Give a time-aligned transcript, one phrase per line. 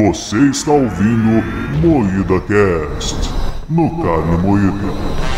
[0.00, 1.44] Você está ouvindo
[1.82, 3.14] Moída Cast
[3.68, 5.30] no Carne Moída.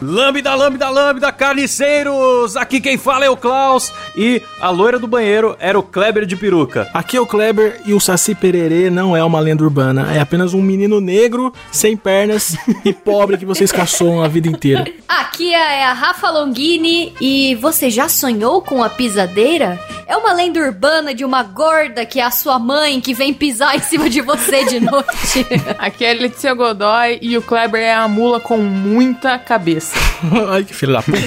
[0.00, 2.56] Lambda, lambda, lambda, carniceiros!
[2.56, 6.36] Aqui quem fala é o Klaus e a loira do banheiro era o Kleber de
[6.36, 6.88] peruca.
[6.92, 10.54] Aqui é o Kleber e o Saci Pererê não é uma lenda urbana, é apenas
[10.54, 14.86] um menino negro, sem pernas e pobre que vocês caçoam a vida inteira.
[15.08, 19.78] Aqui é a Rafa Longini e você já sonhou com a pisadeira?
[20.06, 23.74] É uma lenda urbana de uma gorda que é a sua mãe que vem pisar
[23.74, 25.46] em cima de você de noite.
[25.78, 29.96] Aqui é a Letícia Godoy e o Kleber é a mula com muita cabeça.
[30.50, 31.18] Ai, que filho da puta.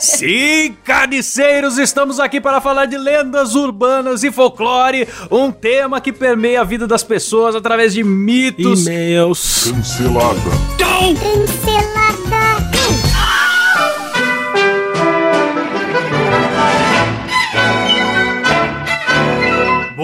[0.00, 6.60] Sim, carniceiros, estamos aqui para falar de lendas urbanas e folclore, um tema que permeia
[6.60, 8.84] a vida das pessoas através de mitos.
[8.84, 9.70] E-mails.
[9.72, 10.40] Cancelada.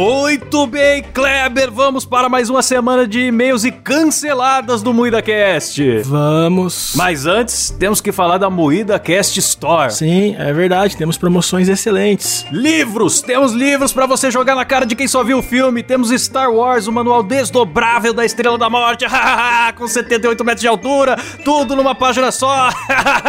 [0.00, 5.98] Muito bem, Kleber, vamos para mais uma semana de e-mails e canceladas do MuidaCast.
[6.06, 6.94] Vamos.
[6.96, 9.92] Mas antes, temos que falar da MuidaCast Store.
[9.92, 12.46] Sim, é verdade, temos promoções excelentes.
[12.50, 13.20] Livros!
[13.20, 15.82] Temos livros pra você jogar na cara de quem só viu o filme.
[15.82, 19.04] Temos Star Wars, o manual desdobrável da Estrela da Morte,
[19.76, 22.70] com 78 metros de altura, tudo numa página só.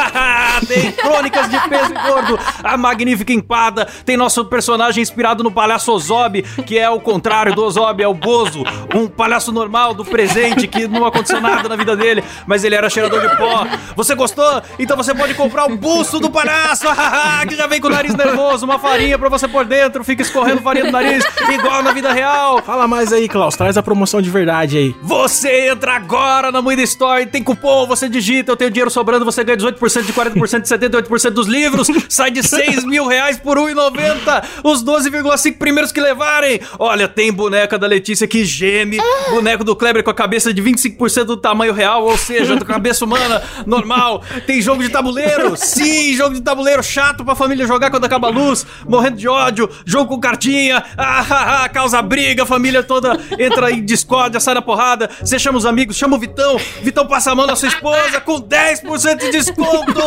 [0.70, 5.92] tem Crônicas de Peso e Gordo, a magnífica empada, tem nosso personagem inspirado no palhaço
[5.92, 8.64] Ozob, que é o contrário do Ozob, é o Bozo,
[8.96, 12.90] um palhaço normal do presente que não aconteceu nada na vida dele, mas ele era
[12.90, 13.66] cheirador de pó.
[13.96, 14.62] Você gostou?
[14.80, 16.86] Então você pode comprar o busto do palhaço,
[17.48, 20.62] que já vem com o nariz nervoso, uma farinha pra você por dentro, fica escorrendo
[20.62, 22.62] farinha do nariz, igual na vida real.
[22.62, 24.96] Fala mais aí, Klaus, traz a promoção de verdade aí.
[25.02, 29.44] Você entra agora na Moeda Store, tem cupom, você digita, eu tenho dinheiro sobrando, você
[29.44, 34.44] ganha 18% de 40% de 78% dos livros, sai de 6 mil reais por 1,90.
[34.64, 36.51] Os 12,5 primeiros que levarem.
[36.80, 38.98] Olha, tem boneca da Letícia que geme,
[39.30, 43.42] boneco do Kleber com a cabeça de 25% do tamanho real, ou seja, cabeça humana
[43.66, 44.24] normal.
[44.46, 48.32] Tem jogo de tabuleiro, sim, jogo de tabuleiro chato pra família jogar quando acaba a
[48.32, 53.20] luz, morrendo de ódio, jogo com cartinha, ah, ah, ah, causa briga, a família toda
[53.38, 55.10] entra em discórdia, sai na porrada.
[55.20, 58.42] Você chama os amigos, chama o Vitão, Vitão passa a mão na sua esposa com
[58.42, 60.02] 10% de desconto.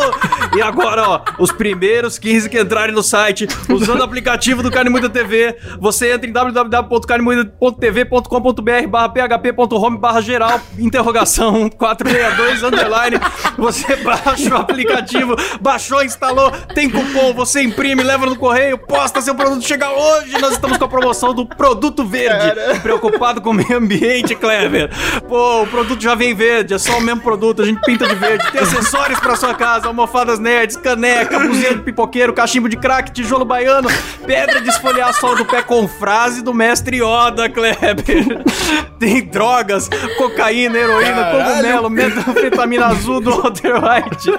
[0.57, 4.91] E agora, ó, os primeiros 15 que entrarem no site usando o aplicativo do Carne
[4.91, 13.19] Muita TV, você entra em www.carnemoída.tv.com.br barra php.home barra geral interrogação 462 underline.
[13.59, 19.35] Você baixa o aplicativo baixou, instalou, tem cupom você imprime, leva no correio posta seu
[19.35, 22.81] produto, chega hoje nós estamos com a promoção do produto verde.
[22.83, 24.91] Preocupado com o meio ambiente, Clever
[25.29, 28.15] pô, o produto já vem verde é só o mesmo produto, a gente pinta de
[28.15, 28.51] verde.
[28.51, 33.45] Tem acessórios pra sua casa, almofadas nerds caneca, buzinha de pipoqueiro cachimbo de crack, tijolo
[33.45, 33.89] baiano
[34.27, 38.45] pedra de esfoliar a sola do pé com frase do mestre Yoda, Kleber.
[39.01, 44.31] Tem drogas, cocaína, heroína, cogumelo, metanfetamina azul do Walter White.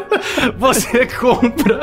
[0.57, 1.81] Você compra.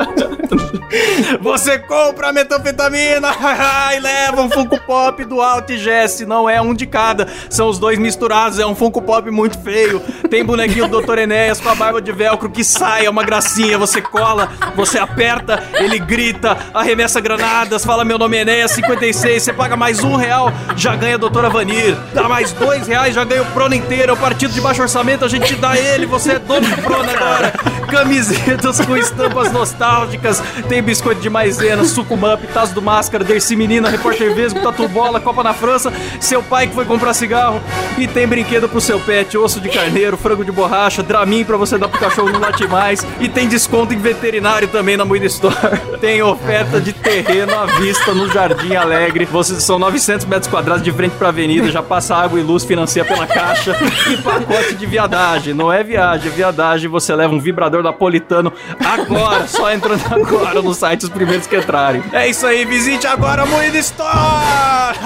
[1.39, 3.29] Você compra a metanfetamina
[3.95, 6.25] e leva um Funko Pop do Alt e Jesse.
[6.25, 8.59] Não é um de cada, são os dois misturados.
[8.59, 9.99] É um Funko Pop muito feio.
[10.29, 11.19] Tem bonequinho do Dr.
[11.19, 13.77] Enéas com a barba de velcro que sai, é uma gracinha.
[13.77, 19.43] Você cola, você aperta, ele grita, arremessa granadas, fala meu nome é Enéas 56.
[19.43, 21.97] Você paga mais um real, já ganha a Doutora Vanir.
[22.13, 24.11] Dá mais dois reais, já ganha o Prona inteiro.
[24.11, 26.05] É o partido de baixo orçamento, a gente te dá ele.
[26.05, 27.51] Você é dono do Prona agora.
[27.91, 30.41] Camisetas com estampas nostálgicas.
[30.69, 35.43] Tem biscoito de maisena, sucumup, tazo do máscara, Dercy Menina, Repórter Vesgo, Tatu Bola, Copa
[35.43, 35.91] na França.
[36.17, 37.61] Seu pai que foi comprar cigarro.
[37.97, 41.77] E tem brinquedo pro seu pet, osso de carneiro, frango de borracha, Dramin pra você
[41.77, 43.05] dar pro cachorro não late mais.
[43.19, 45.77] E tem desconto em veterinário também na Moeda Store.
[45.99, 49.25] Tem oferta de terreno à vista no Jardim Alegre.
[49.25, 53.03] Vocês são 900 metros quadrados de frente pra avenida, já passa água e luz, financia
[53.05, 53.75] pela caixa.
[54.09, 55.53] E pacote de viadagem.
[55.53, 56.89] Não é viagem, é viadagem.
[56.89, 58.51] Você leva um vibrador napolitano
[58.83, 62.03] agora, só entrando agora no site os primeiros que entrarem.
[62.11, 64.97] É isso aí, visite agora a Moeda Store!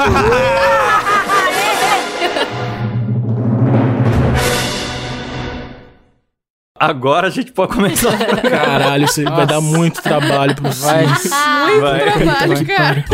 [6.79, 8.15] Agora a gente pode começar.
[8.17, 11.09] Caralho, isso aí vai dar muito trabalho pra vocês.
[11.09, 12.11] Muito Vai.
[12.11, 13.05] trabalho, que cara.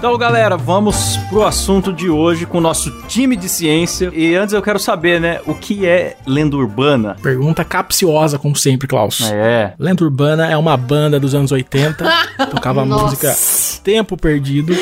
[0.00, 4.10] Então, galera, vamos pro assunto de hoje com o nosso time de ciência.
[4.14, 7.18] E antes eu quero saber, né, o que é lenda urbana?
[7.22, 9.30] Pergunta capciosa, como sempre, Klaus.
[9.30, 9.74] É.
[9.78, 12.02] Lenda Urbana é uma banda dos anos 80,
[12.50, 13.04] tocava Nossa.
[13.04, 13.36] música
[13.84, 14.74] Tempo Perdido.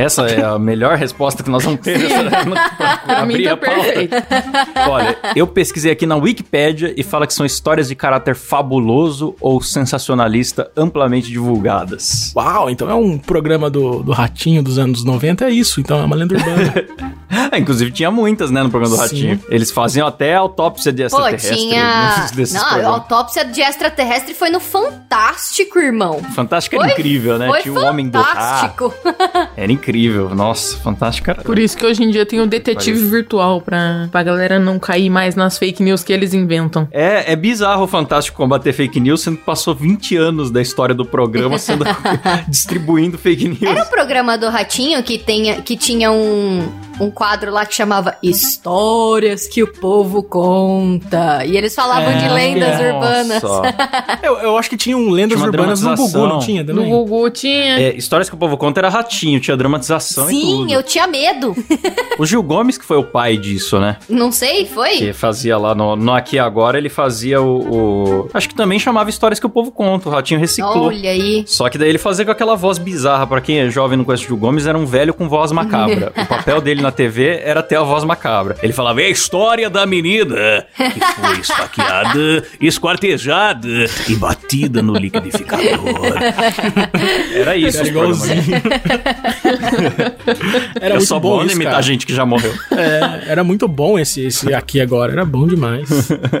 [0.00, 1.98] Essa é a melhor resposta que nós vamos ter
[3.04, 3.82] Pra mim abrir a pauta.
[3.82, 4.14] perfeito.
[4.88, 9.60] Olha, eu pesquisei aqui na Wikipédia e fala que são histórias de caráter fabuloso ou
[9.60, 12.32] sensacionalista amplamente divulgadas.
[12.34, 15.80] Uau, então é um programa do, do Ratinho dos anos 90, é isso.
[15.80, 16.74] Então é uma lenda urbana.
[17.56, 19.28] Inclusive tinha muitas, né, no programa do Sim.
[19.28, 19.44] Ratinho.
[19.48, 21.56] Eles faziam até autópsia de Pô, extraterrestre.
[21.56, 22.16] tinha.
[22.22, 22.94] nos- desses Não, a programas.
[22.94, 26.22] autópsia de extraterrestre foi no Fantástico, irmão.
[26.34, 27.46] Fantástico era Foi- incrível, né?
[27.48, 28.24] Foi Tinha um homem do ar.
[28.26, 28.94] fantástico.
[29.56, 30.34] Era incrível.
[30.34, 31.42] Nossa, fantástico era.
[31.42, 33.10] Por isso que hoje em dia tem o detetive Parece.
[33.10, 36.88] virtual pra, pra galera não cair mais nas fake news que eles inventam.
[36.90, 40.94] É, é bizarro o Fantástico combater fake news, sendo que passou 20 anos da história
[40.94, 41.84] do programa sendo
[42.48, 43.62] distribuindo fake news.
[43.62, 46.68] Era o programa do Ratinho que, tenha, que tinha um,
[47.00, 51.44] um quadro lá que chamava Histórias que o Povo Conta.
[51.44, 52.92] E eles falavam de É, lendas é.
[52.94, 53.42] urbanas.
[54.22, 56.90] Eu, eu acho que tinha um lendas Tinha urbanas no Gugu, não tinha No também?
[56.90, 57.78] Gugu tinha.
[57.80, 60.72] É, histórias que o povo conta era ratinho, tinha dramatização e Sim, tudo.
[60.72, 61.54] eu tinha medo.
[62.18, 63.96] O Gil Gomes que foi o pai disso, né?
[64.08, 64.90] Não sei, foi?
[64.96, 69.08] Que fazia lá no, no Aqui Agora, ele fazia o, o- Acho que também chamava
[69.08, 70.88] histórias que o povo conta, o ratinho reciclou.
[70.88, 71.44] Olha aí.
[71.46, 73.26] Só que daí ele fazia com aquela voz bizarra.
[73.26, 75.50] Pra quem é jovem e não conhece o Gil Gomes, era um velho com voz
[75.52, 76.12] macabra.
[76.16, 78.56] o papel dele na TV era ter a voz macabra.
[78.62, 83.68] Ele falava, é a história da menina que foi esfaqueada, esquartejada
[84.08, 85.60] e batida no liquidificador.
[87.34, 87.78] Era isso.
[87.78, 88.44] Era igualzinho.
[90.80, 91.82] era Eu muito sou bom isso, imitar cara.
[91.82, 92.52] gente que já morreu.
[92.70, 95.88] É, era muito bom esse, esse aqui agora, era bom demais.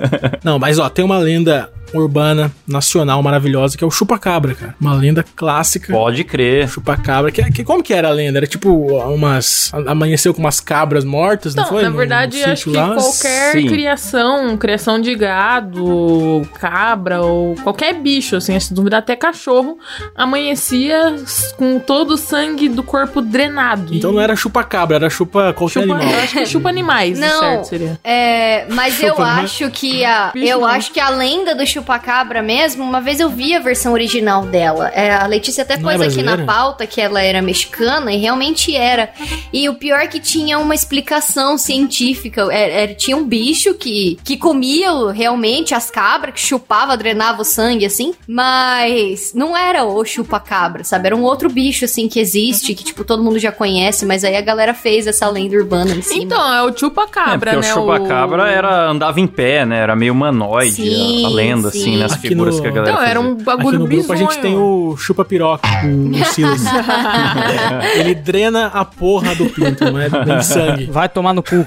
[0.44, 4.74] Não, mas ó, tem uma lenda urbana nacional maravilhosa que é o chupacabra, cara.
[4.80, 5.92] Uma lenda clássica.
[5.92, 6.68] Pode crer.
[6.68, 8.38] Chupacabra, que, que como que era a lenda?
[8.38, 8.70] Era tipo
[9.12, 11.82] umas amanheceu com umas cabras mortas, não, Não, foi?
[11.82, 12.94] na verdade, no acho que lá?
[12.94, 13.66] qualquer Sim.
[13.66, 19.78] criação, criação de gado, cabra ou qualquer bicho, assim, se duvidar até cachorro,
[20.14, 21.16] amanhecia
[21.56, 23.94] com todo o sangue do corpo drenado.
[23.94, 26.12] Então não era chupacabra, era chupa qualquer chupa, animal.
[26.14, 28.00] eu acho que chupa animais, Não, certo seria.
[28.04, 29.42] É, mas eu Chupa, né?
[29.42, 30.66] acho que a Bicho eu não.
[30.66, 34.88] acho que a lenda do chupacabra mesmo, uma vez eu vi a versão original dela.
[34.94, 38.18] É, a Letícia até Não pôs é aqui na pauta que ela era mexicana e
[38.18, 39.10] realmente era.
[39.52, 42.48] E o pior é que tinha uma explicação científica.
[42.50, 47.42] É, é, tinha um bicho que, que comia o- realmente as cabras, que chupava, drenava
[47.42, 48.12] o sangue, assim.
[48.28, 51.06] Mas não era o chupacabra, sabe?
[51.06, 54.04] Era um outro bicho, assim, que existe, que, tipo, todo mundo já conhece.
[54.04, 56.24] Mas aí a galera fez essa lenda urbana em cima.
[56.24, 57.74] Então, é o É, chupa-cabra, porque né?
[57.74, 59.78] o chupacabra era, andava em pé, né?
[59.80, 61.69] Era meio humanoide Sim, a, a lenda.
[61.70, 62.04] Assim, né?
[62.04, 63.30] As Aqui figuras no- que a galera Então, era fazia.
[63.30, 66.62] um Aqui bagulho no grupo a gente tem o chupa-piroca, o, o Silas.
[67.96, 70.86] Ele drena a porra do pinto, não é nem sangue.
[70.86, 71.66] Vai tomar no cu.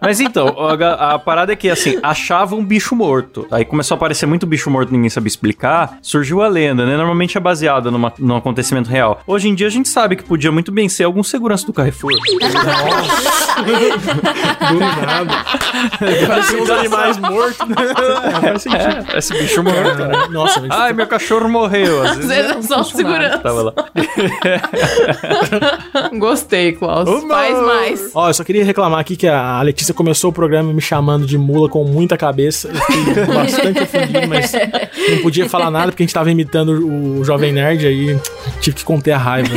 [0.00, 3.46] Mas então, a, a parada é que, assim, achava um bicho morto.
[3.50, 5.98] Aí começou a aparecer muito bicho morto, ninguém sabia explicar.
[6.02, 6.96] Surgiu a lenda, né?
[6.96, 9.20] Normalmente é baseada numa, num acontecimento real.
[9.26, 12.12] Hoje em dia a gente sabe que podia muito bem ser algum segurança do Carrefour.
[14.72, 15.44] Do nada.
[16.26, 17.65] Parecia uns animais mortos.
[19.12, 19.72] É, esse bicho né?
[19.96, 22.02] Cara, Nossa, mas Ai, meu cachorro morreu.
[22.02, 23.38] Às vezes, um é só segurança.
[23.38, 23.72] Tava lá.
[26.18, 27.08] Gostei, Klaus.
[27.08, 28.10] Uma- Faz mais.
[28.14, 31.36] Ó, eu só queria reclamar aqui que a Letícia começou o programa me chamando de
[31.38, 32.68] mula com muita cabeça.
[32.68, 32.74] Eu
[33.04, 36.70] fiquei bastante ofendido, mas não podia falar nada porque a gente tava imitando
[37.18, 38.18] o Jovem Nerd aí
[38.60, 39.46] tive que conter a raiva.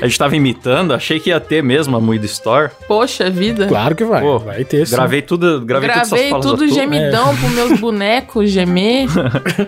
[0.00, 2.70] A gente tava imitando, achei que ia ter mesmo a Muida Store.
[2.86, 3.66] Poxa vida.
[3.66, 4.20] Claro que vai.
[4.20, 4.94] Pô, vai ter sim.
[4.94, 6.66] Gravei tudo, gravei, todas Gravei falas tudo à
[7.10, 7.24] toa.
[7.24, 9.08] gemidão pros meus bonecos gemer.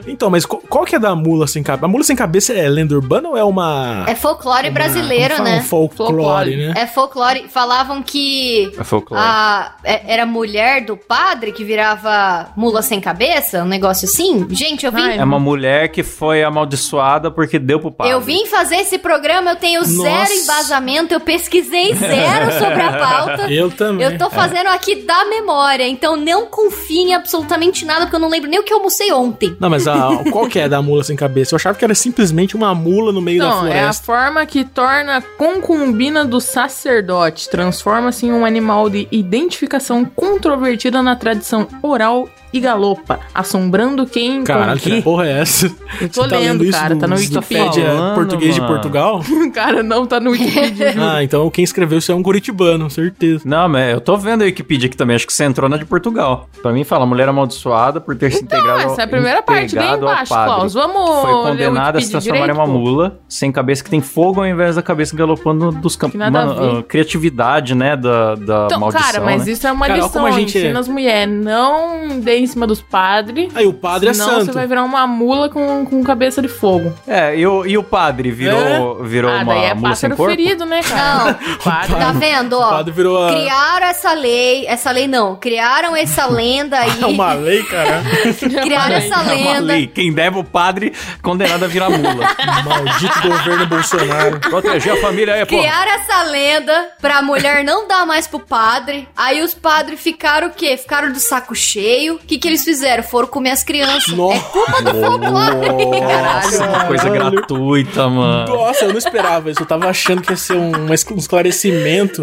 [0.07, 1.85] Então, mas qual, que é da mula sem cabeça?
[1.87, 4.05] A mula sem cabeça é lenda urbana ou é uma.
[4.09, 5.51] É folclore brasileiro, como fala?
[5.51, 5.59] né?
[5.59, 6.57] Um folclore, Folclore.
[6.57, 6.75] né?
[6.77, 7.45] É folclore.
[7.49, 9.23] Falavam que É folclore.
[9.25, 14.47] a, é- era mulher do padre que virava mula sem cabeça, um negócio assim.
[14.51, 15.01] Gente, eu vim.
[15.03, 18.13] Ai, É uma mulher que foi amaldiçoada porque deu pro padre.
[18.13, 20.35] Eu vim fazer esse programa, eu tenho zero Nossa.
[20.35, 23.51] embasamento, eu pesquisei zero sobre a pauta.
[23.53, 24.07] Eu também.
[24.07, 28.29] Eu tô fazendo aqui da memória, então não confie em absolutamente nada, porque eu não
[28.29, 29.57] lembro nem o que eu almocei ontem.
[29.61, 31.55] Não, mas a, qual que é da mula sem cabeça?
[31.55, 34.05] Eu achava que era simplesmente uma mula no meio da Não, é a floresta.
[34.05, 37.49] forma que torna a concubina do sacerdote.
[37.49, 44.81] Transforma-se em um animal de identificação controvertida na tradição oral e galopa, assombrando quem Caralho,
[44.81, 45.67] que porra é essa?
[46.01, 47.63] Eu tô Você tá lendo, isso cara, tá no Wikipedia.
[47.65, 48.73] Wikipedia Falando, português de mano.
[48.73, 49.21] Portugal?
[49.53, 50.95] Cara, não tá no Wikipedia.
[50.99, 53.43] ah, então quem escreveu isso é um curitibano, certeza.
[53.45, 55.85] Não, mas eu tô vendo a Wikipedia aqui também, acho que você entrou na de
[55.85, 56.49] Portugal.
[56.63, 59.75] Pra mim fala, mulher amaldiçoada por ter se integrado Então, essa é a primeira parte,
[59.77, 60.33] bem embaixo.
[60.33, 60.75] Klaus.
[60.75, 62.73] Vamos Foi condenada a se transformar em uma pô.
[62.73, 66.19] mula sem cabeça que tem fogo ao invés da cabeça galopando dos campos.
[66.19, 66.79] Nada a ver.
[66.79, 69.53] ah, criatividade, né, da, da Então, maldição, cara, mas né?
[69.53, 70.11] isso é uma Cara, lição.
[70.13, 71.33] como a gente- Ensina as mulheres.
[71.35, 73.55] Não dê em cima dos padres.
[73.55, 74.47] Aí o padre Senão é santo.
[74.47, 76.93] você vai virar uma mula com, com cabeça de fogo.
[77.07, 80.31] É, e o, e o padre virou, virou ah, uma daí é mula sem corpo?
[80.31, 81.25] ferido, né, cara?
[81.25, 81.39] Não.
[81.59, 81.97] O padre.
[81.97, 82.71] Tá vendo, O ó?
[82.71, 83.31] padre virou a...
[83.31, 87.01] Criaram essa lei, essa lei não, criaram essa lenda aí.
[87.03, 88.03] É uma lei, cara.
[88.63, 89.61] Criaram essa É uma lenda.
[89.61, 89.87] lei.
[89.87, 90.93] Quem deve o padre,
[91.23, 92.29] condenado a virar mula.
[92.65, 94.41] Maldito governo Bolsonaro.
[94.41, 95.59] Proteger a família aí, pô.
[95.59, 99.09] Criaram essa lenda pra mulher não dar mais pro padre.
[99.17, 100.77] Aí os padres ficaram o quê?
[100.77, 102.19] Ficaram do saco cheio.
[102.29, 103.03] O que, que eles fizeram?
[103.03, 104.15] Foram comer as crianças.
[104.15, 104.37] Nossa.
[104.37, 106.01] É culpa do folclore.
[106.01, 107.31] Caralho, uma coisa Caralho.
[107.31, 108.55] gratuita, mano.
[108.55, 109.63] Nossa, eu não esperava isso.
[109.63, 112.21] Eu tava achando que ia ser um, um esclarecimento.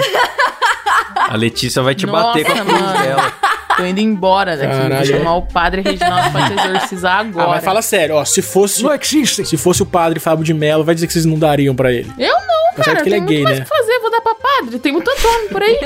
[1.18, 3.34] A Letícia vai te Nossa, bater com a cruz dela.
[3.77, 4.72] Tô indo embora daqui.
[4.72, 4.96] Caralho.
[4.96, 7.48] Vou chamar o padre Reginaldo pra te exorcizar agora.
[7.48, 8.24] Ah, mas fala sério, ó.
[8.25, 8.84] Se fosse.
[8.84, 9.46] Não existe.
[9.46, 12.12] Se fosse o padre Fábio de Mello, vai dizer que vocês não dariam pra ele.
[12.17, 13.03] Eu não, Tá certo cara.
[13.03, 13.51] que ele é gay, né?
[13.51, 14.00] o que fazer.
[14.00, 14.79] Vou dar pra padre.
[14.79, 15.79] Tem muito tanto homem por aí.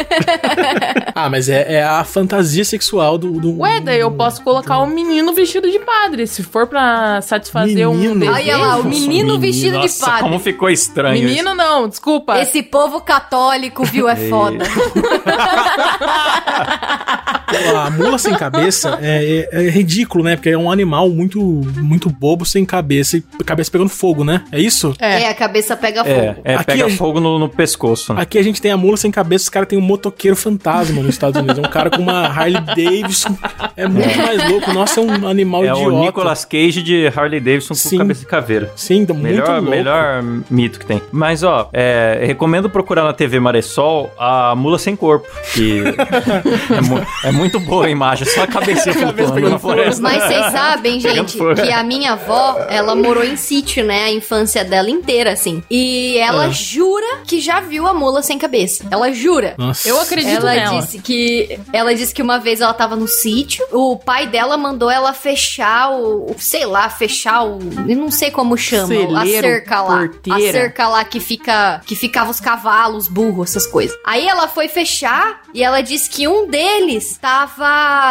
[1.15, 3.31] Ah, mas é, é a fantasia sexual do.
[3.34, 6.25] do Ué, daí eu posso colocar um menino vestido de padre.
[6.27, 8.19] Se for pra satisfazer um Menino?
[8.22, 8.34] desejo.
[8.38, 10.22] Olha lá, o menino vestido de Nossa, padre.
[10.22, 12.39] como ficou estranho Menino não, desculpa.
[12.39, 14.08] Esse povo católico, viu?
[14.08, 14.63] É foda.
[17.86, 20.36] A mula sem cabeça é, é- é ridículo, né?
[20.36, 21.40] Porque é um animal muito,
[21.78, 24.44] muito bobo sem cabeça e cabeça pegando fogo, né?
[24.52, 24.94] É isso?
[25.00, 25.24] É.
[25.24, 26.42] É, a cabeça pega É, fogo.
[26.44, 28.14] é Aqui pega a fogo no, no pescoço.
[28.14, 28.22] né?
[28.22, 31.10] Aqui a gente tem a mula sem cabeça, os caras têm um motoqueiro fantasma nos
[31.16, 31.58] Estados Unidos.
[31.58, 33.36] É um cara com uma Harley Davidson.
[33.76, 34.72] É muito mais louco.
[34.74, 35.90] Nossa, é um animal É idiota.
[35.96, 37.98] o Nicolas Cage de Harley Davidson com Sim.
[37.98, 38.72] cabeça de caveira.
[38.76, 39.70] Sim, tá muito Melhor, louco.
[39.70, 41.02] melhor mito que tem.
[41.12, 45.82] Mas, ó, é, recomendo procurar na TV Maressol a Mula Sem Corpo, que
[46.76, 50.02] é, mu- é muito boa a imagem, só a cabecinha Cabeça flutuando na floresta.
[50.02, 54.06] Mas vocês sabem, gente, que a minha avó, ela morou em sítio, né?
[54.06, 55.64] A infância dela inteira, assim.
[55.70, 56.50] E ela Ah.
[56.52, 58.86] jura que já viu a mula sem cabeça.
[58.92, 59.56] Ela jura.
[59.58, 59.88] Nossa.
[59.88, 60.82] Eu acredito Ela nela.
[60.82, 64.90] disse que ela disse que uma vez ela tava no sítio, o pai dela mandou
[64.90, 68.88] ela fechar o, o- sei lá, fechar o, eu não sei como chama, a
[69.26, 70.50] Celeiro, cerca lá, porteira.
[70.50, 73.96] a cerca lá que fica que ficava os cavalos, burros, essas coisas.
[74.06, 77.59] Aí ela foi fechar e ela disse que um deles tava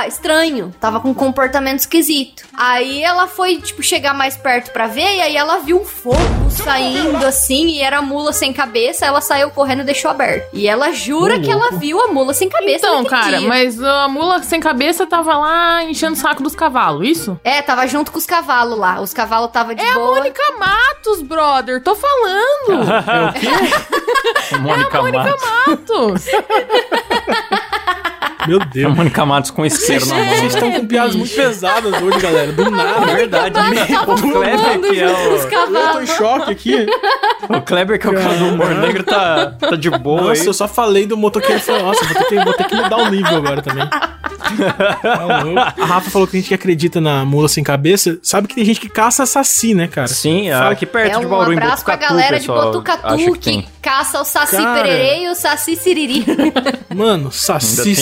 [0.07, 2.45] estranho, tava com um comportamento esquisito.
[2.57, 6.19] Aí ela foi tipo chegar mais perto pra ver e aí ela viu um fogo
[6.51, 10.49] saindo assim e era a mula sem cabeça, ela saiu correndo e deixou aberto.
[10.53, 13.49] E ela jura que ela viu a mula sem cabeça Então, cara, dia.
[13.49, 17.39] mas a mula sem cabeça tava lá enchendo o saco dos cavalos, isso?
[17.45, 19.01] É, tava junto com os cavalos lá.
[19.01, 20.17] Os cavalos tava de É a boa.
[20.17, 21.83] Mônica Matos, brother.
[21.83, 22.89] Tô falando.
[23.09, 23.49] É o quê?
[24.59, 25.43] Mônica Matos.
[25.67, 26.27] Matos.
[28.49, 28.95] Meu A Deus.
[28.95, 30.25] Mônica Matos com isqueiro na mão.
[30.25, 30.47] Vocês né?
[30.49, 32.53] estão com piadas muito pesadas hoje, galera.
[32.53, 33.11] Do nada.
[33.11, 33.87] É verdade, né?
[33.87, 36.87] tava O Kleber, que é o, Eu tô em choque aqui.
[37.49, 40.47] o Kleber, que é o cara do humor negro, tá, tá de boa Nossa, aí.
[40.47, 42.97] eu só falei do motoqueiro e falei, nossa, vou ter, que, vou ter que mudar
[42.97, 43.87] o nível agora também.
[43.89, 44.19] Tá.
[45.77, 48.65] A Rafa falou que a gente que acredita na mula sem cabeça, sabe que tem
[48.65, 50.09] gente que caça saci, né, cara?
[50.09, 52.67] Sim, Fala- aqui perto É de um Bauru, em abraço pra galera de pessoal, acha
[52.69, 53.69] Botucatu que, tem.
[53.83, 54.83] caça o saci Cara.
[54.83, 56.25] pererê e o saci siriri.
[56.95, 57.95] Mano, saci tem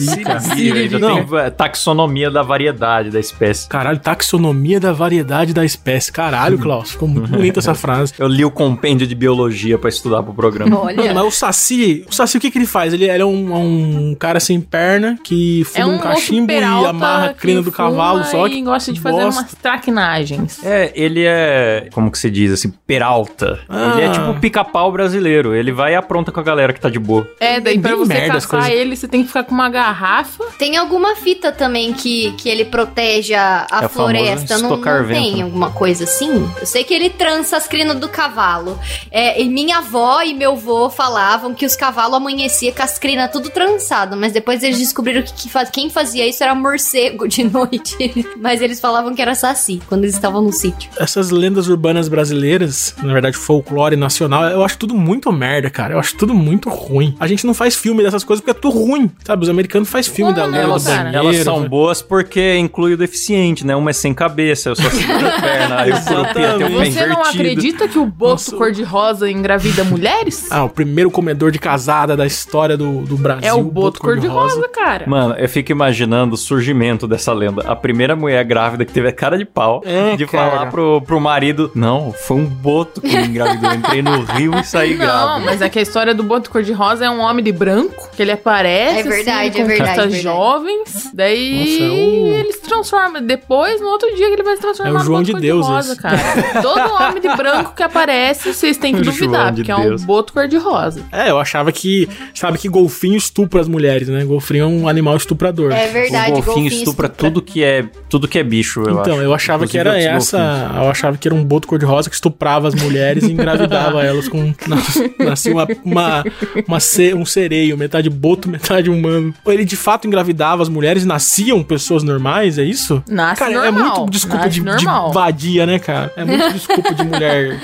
[0.00, 0.98] siririca.
[0.98, 1.24] Não.
[1.24, 3.68] tem é, taxonomia da variedade da espécie.
[3.68, 6.12] Caralho, taxonomia da variedade da espécie.
[6.12, 8.12] Caralho, Klaus, ficou muito bonita essa frase.
[8.18, 10.70] Eu li o compêndio de biologia pra estudar pro programa.
[10.84, 11.14] Mano, Olha.
[11.14, 12.92] mas o Saci, o Saci o que que ele faz?
[12.92, 16.62] Ele, ele é um, um cara sem perna que fuma É um um cachimbo e
[16.64, 19.40] amarra a crina do cavalo, só que gosta de fazer bosta.
[19.40, 20.64] umas traquinagens.
[20.64, 23.60] É, ele é, como que se diz assim, peralta.
[23.68, 23.92] Ah.
[23.96, 25.54] Ele é tipo o pica-pau brasileiro.
[25.54, 27.28] Ele vai e apronta com a galera que tá de boa.
[27.38, 28.70] É, daí pra bem você merda caçar coisas.
[28.70, 30.44] ele, você tem que ficar com uma garrafa.
[30.58, 34.58] Tem alguma fita também que, que ele protege a, a É floresta?
[34.58, 35.42] Não, não vento, tem né?
[35.42, 36.48] alguma coisa assim?
[36.60, 38.78] Eu sei que ele trança as crinas do cavalo.
[39.10, 43.30] É, e minha avó e meu avô falavam que os cavalos amanheciam com as crinas
[43.32, 47.42] tudo trançado, mas depois eles descobriram que, que faz- quem fazia isso era morcego de
[47.50, 48.26] noite.
[48.36, 50.90] mas eles falavam que era saci quando eles estavam no sítio.
[50.98, 55.94] essas lendas urbanas brasileiras, na verdade folclore nacional, eu acho tudo muito merda, cara.
[55.94, 57.16] Eu acho tudo muito ruim.
[57.18, 59.42] A gente não faz filme dessas coisas porque é tudo ruim, sabe?
[59.44, 60.96] Os americanos fazem filme da não, lenda do Elas, cara?
[61.04, 61.18] banheiro.
[61.26, 61.68] elas são sabe?
[61.68, 63.74] boas porque inclui o deficiente, né?
[63.76, 65.80] Uma é sem cabeça, eu só seguro a perna.
[65.82, 70.46] Aí o curupira tem o pé Você não acredita que o boto cor-de-rosa engravida mulheres?
[70.50, 73.48] Ah, o primeiro comedor de casada da história do, do Brasil.
[73.48, 75.04] é o boto cor-de-rosa, cara.
[75.06, 77.62] Mano, eu fico imaginando o surgimento dessa lenda.
[77.66, 80.50] A primeira mulher grávida que teve a cara de pau É, de cara.
[80.50, 83.70] falar pro, pro marido: Não, foi um boto que me engravidou.
[83.70, 85.44] Eu Entrei no rio e saí Não, grávida.
[85.46, 88.32] mas é que a história do boto cor-de-rosa é um homem de branco, que ele
[88.32, 90.22] aparece, É verdade, assim, é verdade, conquista é verdade.
[90.22, 93.20] jovens, daí Nossa, é o- ele se transforma.
[93.20, 95.92] Depois, no outro dia, ele vai se transformar É o João boto de Deus, cor-de-rosa,
[95.92, 96.00] esse.
[96.02, 96.62] cara.
[96.62, 100.04] Todo homem de branco que aparece, vocês têm que duvidar, de porque é um Deus.
[100.04, 101.02] boto cor-de-rosa.
[101.12, 104.24] É, eu achava que, sabe que golfinho estupra as mulheres, né?
[104.24, 105.72] Golfinho é um animal estuprador.
[105.72, 109.22] É verdade, o golfinho estupra tudo que é tudo que é bicho, eu então, acho.
[109.22, 110.38] eu achava que era Inclusive essa.
[110.38, 110.76] golfinhos.
[110.84, 114.52] Eu achava que era um boto cor-de-rosa que estuprava as mulheres e engravidava elas com.
[114.66, 116.24] nas- Nascia uma, uma,
[116.66, 116.78] uma
[117.16, 119.34] um sereio, metade boto, metade humano.
[119.46, 123.02] Ele de fato engravidava as mulheres e nasciam pessoas normais, é isso?
[123.08, 126.12] Nasce cara, é normal, muito desculpa de, de vadia, né, cara?
[126.16, 127.58] É muito desculpa de mulher.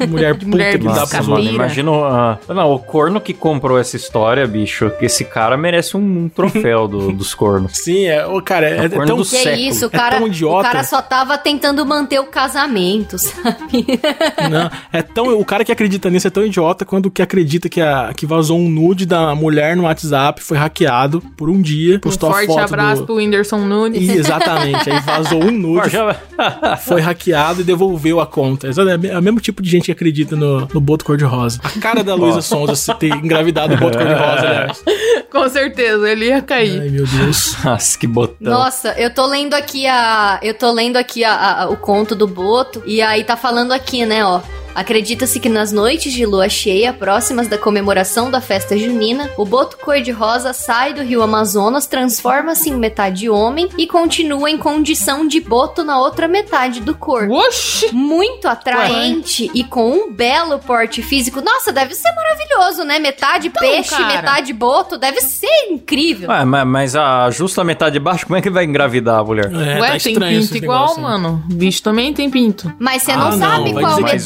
[0.00, 3.34] De mulher puta mulher que dá pros mano, imagina o, ah, não, o corno que
[3.34, 4.90] comprou essa história, bicho.
[5.00, 7.72] Esse cara merece um, um troféu do- dos cornos.
[7.74, 9.16] Sim, é, ô, cara, é, É o é tão.
[9.16, 9.56] do Que século.
[9.62, 10.68] isso, o É cara, tão idiota.
[10.68, 13.84] o cara só tava tentando manter o casamento, sabe?
[14.50, 15.38] Não, é tão.
[15.38, 18.24] O cara que acredita nisso é tão idiota quanto o que acredita que, a, que
[18.26, 22.32] vazou um nude da mulher no WhatsApp, foi hackeado por um dia, Um postou a
[22.32, 23.06] forte foto abraço do.
[23.06, 24.02] pro Whindersson Nunes.
[24.02, 25.90] Ih, exatamente, aí vazou um nude,
[26.86, 28.68] foi hackeado e devolveu a conta.
[28.68, 31.60] É o mesmo tipo de gente que acredita no, no boto cor-de-rosa.
[31.64, 34.84] A cara da Luísa Sonza se ter engravidado o boto cor-de-rosa, aliás.
[35.30, 36.80] Com certeza, ele ia cair.
[36.80, 37.56] Ai, meu Deus.
[37.64, 38.52] Nossa, que botão.
[38.52, 40.40] Nossa, eu tô lendo aqui a.
[40.42, 42.82] Eu tô lendo aqui a- a- o conto do Boto.
[42.84, 44.40] E aí tá falando aqui, né, ó.
[44.74, 49.76] Acredita-se que nas noites de lua cheia, próximas da comemoração da festa junina, o boto
[49.78, 55.82] cor-de-rosa sai do rio Amazonas, transforma-se em metade homem e continua em condição de boto
[55.84, 57.32] na outra metade do corpo.
[57.34, 57.92] Oxi!
[57.92, 61.40] Muito atraente e com um belo porte físico.
[61.40, 62.98] Nossa, deve ser maravilhoso, né?
[62.98, 64.06] Metade peixe, cara.
[64.16, 64.96] metade boto.
[64.98, 66.28] Deve ser incrível.
[66.30, 69.46] Ué, mas, mas a justa metade de baixo, como é que vai engravidar a mulher?
[69.52, 71.42] É, Ué, tá tem estranho pinto igual, negócio, mano.
[71.52, 72.72] Bicho também tem pinto.
[72.78, 74.18] Mas você Ah, não não, sabe qual dizer-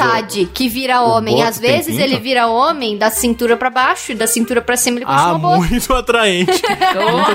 [0.53, 1.37] Que vira homem.
[1.37, 4.99] boto Às vezes ele vira homem da cintura pra baixo e da cintura pra cima
[4.99, 5.59] ele continua Ah, boto.
[5.63, 6.63] muito atraente.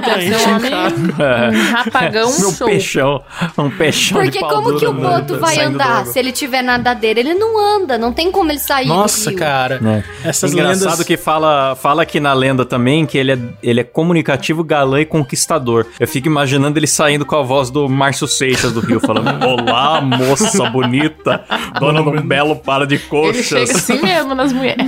[0.05, 2.67] Deve ser um um rapagão Meu show.
[2.67, 3.23] peixão.
[3.57, 6.05] Um peixão Porque de pau como que o duro, né, boto vai saindo andar?
[6.05, 7.97] Se ele tiver nadadeira, ele não anda.
[7.97, 9.39] Não tem como ele sair Nossa, do rio.
[9.39, 9.79] cara.
[10.23, 10.27] É.
[10.29, 11.03] Essas Engraçado lendas.
[11.05, 15.05] que fala, fala aqui na lenda também que ele é, ele é comunicativo, galã e
[15.05, 15.85] conquistador.
[15.99, 20.01] Eu fico imaginando ele saindo com a voz do Márcio Seixas do Rio, falando: Olá,
[20.01, 21.43] moça bonita,
[21.79, 23.45] dona um belo par de Ele coxas.
[23.45, 24.85] chega assim mesmo nas mulheres.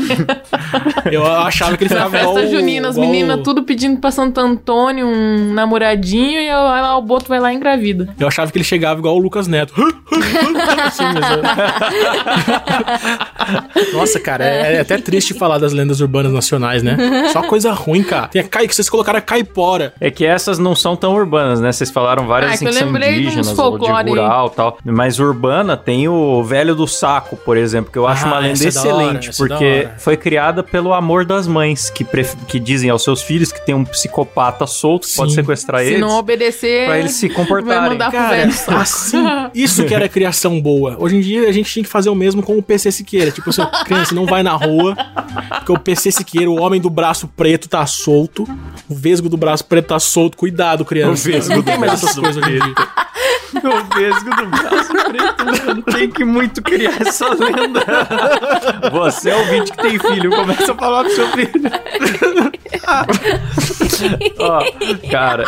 [1.11, 2.35] Eu achava que ele Na ficava igual.
[2.35, 7.01] festa junina, as meninas o- tudo pedindo pra Santo Antônio um namoradinho e lá o
[7.01, 8.09] Boto vai lá engravida.
[8.19, 9.73] Eu achava que ele chegava igual o Lucas Neto.
[10.85, 11.41] Assim, mas é-
[13.93, 16.97] Nossa, cara, é, é até triste falar das lendas urbanas nacionais, né?
[17.31, 18.27] Só coisa ruim, cara.
[18.27, 19.93] Tem a cai que vocês colocaram a caipora.
[19.99, 21.71] É que essas não são tão urbanas, né?
[21.71, 24.77] Vocês falaram várias Ah, assim que são indígenas ou de rural e tal.
[24.83, 28.59] Mas urbana tem o velho do saco, por exemplo, que eu acho Ah, uma lenda
[28.59, 29.95] hora, excelente, da porque hora.
[29.97, 32.05] foi criada pelo amor das mães, que,
[32.47, 35.35] que dizem aos seus filhos que tem um psicopata solto que pode Sim.
[35.35, 35.99] sequestrar Se eles.
[35.99, 37.79] não obedecer, pra eles se comportarem.
[37.79, 38.77] vai mandar pro Cara, velho saco.
[38.79, 39.23] assim,
[39.53, 40.95] isso que era criação boa.
[40.99, 43.31] Hoje em dia a gente tinha que fazer o mesmo com o PC Siqueira.
[43.31, 44.95] Tipo, assim, criança, não vai na rua,
[45.57, 48.47] porque o PC Siqueira, o homem do braço preto, tá solto.
[48.89, 50.37] O vesgo do braço preto tá solto.
[50.37, 51.27] Cuidado, criança.
[51.27, 52.43] O vesgo não do tem mais essas braço coisas
[53.31, 53.69] hoje em dia.
[53.69, 55.81] O vesgo do braço preto, mano.
[55.83, 57.81] Tem que muito criar essa lenda.
[58.91, 61.51] Você é o ouvinte que tem filho, começa a falar pro seu filho.
[64.39, 64.63] Ó,
[65.09, 65.45] cara,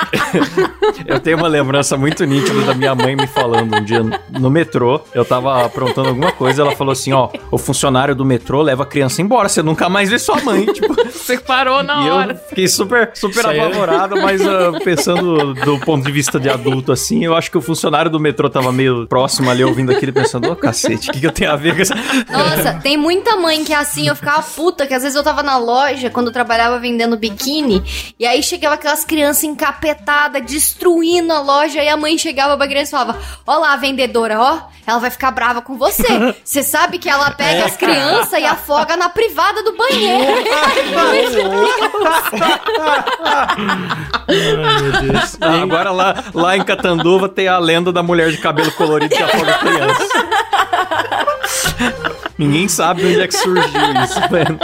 [1.05, 5.01] eu tenho uma lembrança muito nítida da minha mãe me falando um dia no metrô.
[5.13, 8.85] Eu tava aprontando alguma coisa, ela falou assim: ó, o funcionário do metrô leva a
[8.85, 10.65] criança embora, você nunca mais vê sua mãe.
[10.65, 12.31] Tipo, Você parou na e hora.
[12.33, 16.91] eu fiquei super, super é- apavorado, mas ah, pensando do ponto de vista de adulto,
[16.91, 20.13] assim, eu acho que o funcionário do metrô tava meio próximo ali ouvindo aquilo e
[20.13, 21.95] pensando, ô cacete, o que, que eu tenho a ver com essa.
[21.95, 25.41] Nossa, tem muita mãe que é assim, eu ficava puta, que às vezes eu tava
[25.43, 27.83] na loja, quando eu trabalhava vendendo biquíni,
[28.19, 32.89] e aí chegava aquelas crianças encapetadas, destruindo a loja, e a mãe chegava pra criança
[32.89, 36.03] e falava, ó lá, a vendedora, ó, ela vai ficar brava com você.
[36.43, 40.43] Você sabe que ela pega as crianças e afoga na privada do banheiro.
[40.53, 41.71] Ai, meu Deus.
[45.41, 49.21] Ah, agora lá, lá em Catanduva tem a lenda da mulher de cabelo colorido que
[49.21, 50.07] afoga criança.
[52.37, 54.59] Ninguém sabe onde é que surgiu isso, velho.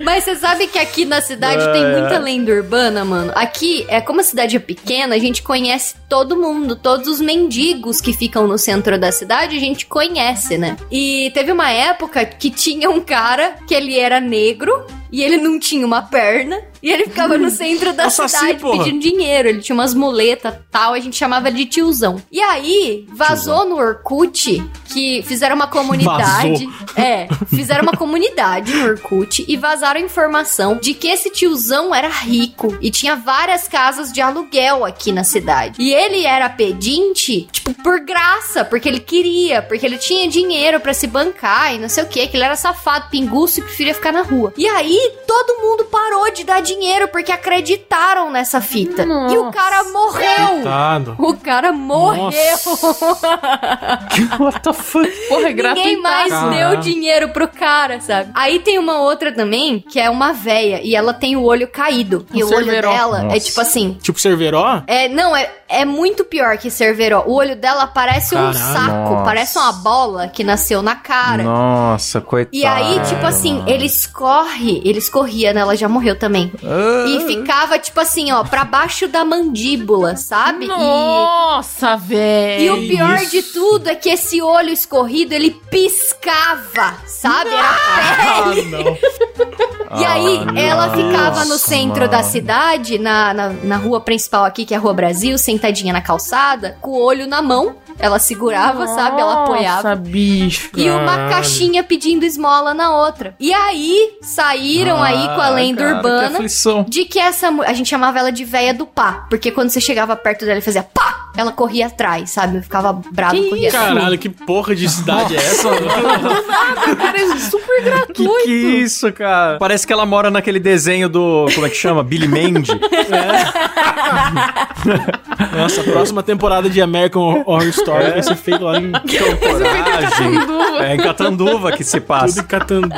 [0.00, 3.32] Mas você sabe que aqui na cidade tem muita lenda urbana, mano.
[3.34, 8.00] Aqui, é como a cidade é pequena, a gente conhece todo mundo, todos os mendigos
[8.00, 10.76] que ficam no centro da cidade, a gente conhece, né?
[10.90, 15.58] E teve uma época que tinha um cara que ele era negro e ele não
[15.58, 18.78] tinha uma perna e ele ficava no centro da cidade porra.
[18.78, 19.48] pedindo dinheiro.
[19.48, 22.22] Ele tinha umas muletas tal, a gente chamava de tiozão.
[22.30, 26.68] E aí, vazou no Orkut que fizeram uma comunidade.
[26.96, 32.08] É, fizeram uma comunidade no Orkut e vazaram a informação de que esse tiozão era
[32.08, 35.76] rico e tinha várias casas de aluguel aqui na cidade.
[35.80, 40.94] E ele era pedinte, tipo, por graça, porque ele queria, porque ele tinha dinheiro pra
[40.94, 44.12] se bancar e não sei o que, que ele era safado, pinguço e preferia ficar
[44.12, 44.52] na rua.
[44.56, 44.95] E aí,
[45.26, 49.04] todo mundo parou de dar dinheiro porque acreditaram nessa fita.
[49.04, 49.34] Nossa.
[49.34, 50.46] E o cara morreu.
[50.54, 51.16] Coitado.
[51.18, 52.56] O cara morreu.
[54.38, 55.10] What the fuck?
[55.28, 56.70] Porra, é Ninguém mais gratuitaço.
[56.70, 58.30] deu dinheiro pro cara, sabe?
[58.34, 62.26] Aí tem uma outra também, que é uma véia, e ela tem o olho caído.
[62.32, 63.40] E Um o olho dela é Nossa.
[63.40, 63.96] tipo assim.
[64.00, 64.82] Tipo Cerveró?
[64.86, 67.24] É, não, é, é muito pior que Cerveró.
[67.26, 68.54] O olho dela parece um Caralho.
[68.58, 69.24] saco, Nossa.
[69.24, 71.42] parece uma bola que nasceu na cara.
[71.42, 72.56] Nossa, coitado.
[72.56, 75.60] E aí, tipo assim, ele escorre, ele escorria, né?
[75.60, 76.52] Ela já morreu também.
[76.64, 77.04] Ah.
[77.08, 80.64] E ficava, tipo assim, ó, pra baixo da mandíbula, sabe?
[80.64, 82.62] E- Nossa, velho.
[82.62, 83.30] E, o pior isso.
[83.30, 87.50] de tudo é que esse olho escorrido, ele piscava, sabe?
[87.50, 88.62] Era Ah, pele.
[88.70, 90.00] não.
[90.00, 92.28] E aí, Ah, ela ficava no centro da mano.
[92.30, 96.76] cidade, na, na, na rua principal aqui, que é a Rua Brasil, sentadinha na calçada,
[96.80, 97.76] com o olho na mão.
[97.98, 99.20] Ela segurava, sabe?
[99.20, 99.88] Ela apoiava.
[99.90, 100.70] Nossa, bicho.
[100.76, 103.34] E uma caixinha pedindo esmola na outra.
[103.40, 106.84] E aí, saíram aí com a Ah, lenda cara, Que urbana aflição.
[106.88, 110.14] de que essa a gente chamava ela de véia do pá, porque quando você chegava
[110.14, 112.62] perto dela e fazia pá, ela corria atrás, sabe?
[112.62, 113.94] Ficava brava, Que corria atrás.
[113.94, 115.68] Caralho, que porra de cidade é essa?
[116.96, 118.44] Cara, é super Que gratuito.
[118.44, 119.58] que isso, cara?
[119.58, 121.46] Parece que ela mora naquele desenho do.
[121.54, 122.02] Como é que chama?
[122.02, 122.70] Billy Mandy.
[125.56, 128.90] Nossa, a próxima temporada de American Horror Story vai ser feita lá em
[129.38, 130.38] Coragem.
[130.80, 132.40] É em Catanduva que se tudo passa.
[132.40, 132.88] em Catandu.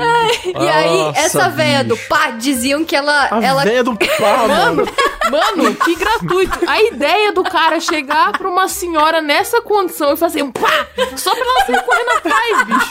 [0.44, 3.28] E aí, essa véia do pá diziam que ela.
[3.30, 4.88] A ela véia do pau, mano.
[5.30, 6.58] Mano, que gratuito.
[6.66, 11.34] A ideia do cara chegar pra uma senhora nessa condição e fazer um pá, só
[11.34, 12.90] pra ela sair correndo atrás, bicho.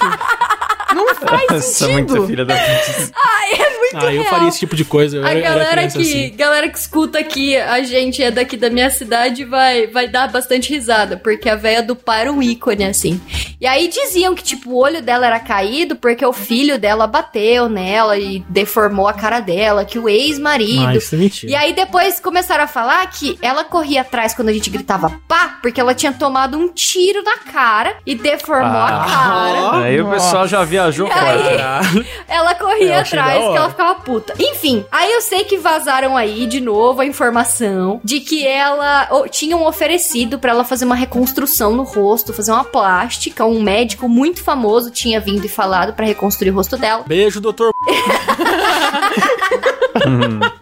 [0.94, 2.28] Não faz é muito sentido.
[2.28, 3.12] filha da puta.
[3.52, 4.26] é muito Ah, eu real.
[4.26, 5.18] faria esse tipo de coisa.
[5.18, 6.36] Eu A era- era galera criança que, assim.
[6.36, 10.74] galera que escuta aqui, a gente é daqui da minha cidade, vai, vai dar bastante
[10.74, 13.20] risada, porque a véia do pá era um ícone, assim.
[13.60, 17.68] E aí diziam que, tipo, o olho dela era caído porque o filho dela bateu
[17.70, 20.88] nela e deformou a cara dela, que o ex-marido.
[20.88, 21.52] Ah, isso é mentira.
[21.52, 25.58] E aí depois começaram a falar que ela corria atrás quando a gente gritava pá,
[25.62, 29.84] porque ela tinha tomado um tiro na cara e deformou a cara.
[29.86, 31.08] Aí o pessoal já viajou.
[31.08, 32.06] Caralho.
[32.28, 34.34] Ela corria achei atrás que ela ficava puta.
[34.40, 39.28] Enfim, aí eu sei que vazaram aí de novo a informação de que ela ou,
[39.28, 43.46] tinham oferecido pra ela fazer uma reconstrução no rosto, fazer uma plástica.
[43.46, 47.04] Um médico muito famoso tinha vindo e falado pra reconstruir o rosto dela.
[47.08, 47.74] Beijo, doutor.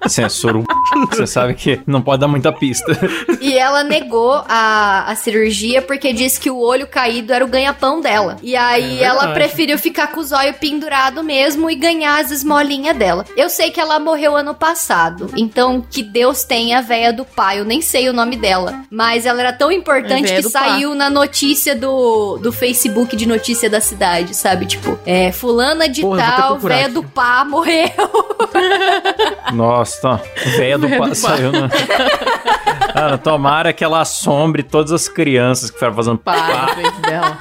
[0.08, 0.58] Censura.
[0.60, 0.65] o
[1.10, 2.98] Você sabe que não pode dar muita pista.
[3.41, 8.02] E ela negou a, a cirurgia porque disse que o olho caído era o ganha-pão
[8.02, 8.38] dela.
[8.41, 12.95] E aí É ela preferiu ficar com os olhos pendurados mesmo e ganhar as esmolinhas
[12.98, 13.26] dela.
[13.36, 15.30] Eu sei que ela morreu ano passado.
[15.36, 17.60] Então, que Deus tenha a véia do pai.
[17.60, 18.82] Eu nem sei o nome dela.
[18.89, 20.60] Mas ela era tão importante véia que do pá.
[20.60, 24.65] saiu na notícia do, do Facebook de notícia da cidade, sabe?
[24.65, 26.93] Tipo, é, fulana de Porra, tal, véia aqui.
[26.93, 27.89] do pá, morreu.
[29.54, 30.20] Nossa.
[30.58, 31.70] Véia do Véia do pá saiu, né?
[32.94, 36.76] Cara, tomara que ela assombre todas as crianças que ficaram fazendo Pá, pá.
[37.08, 37.38] dela.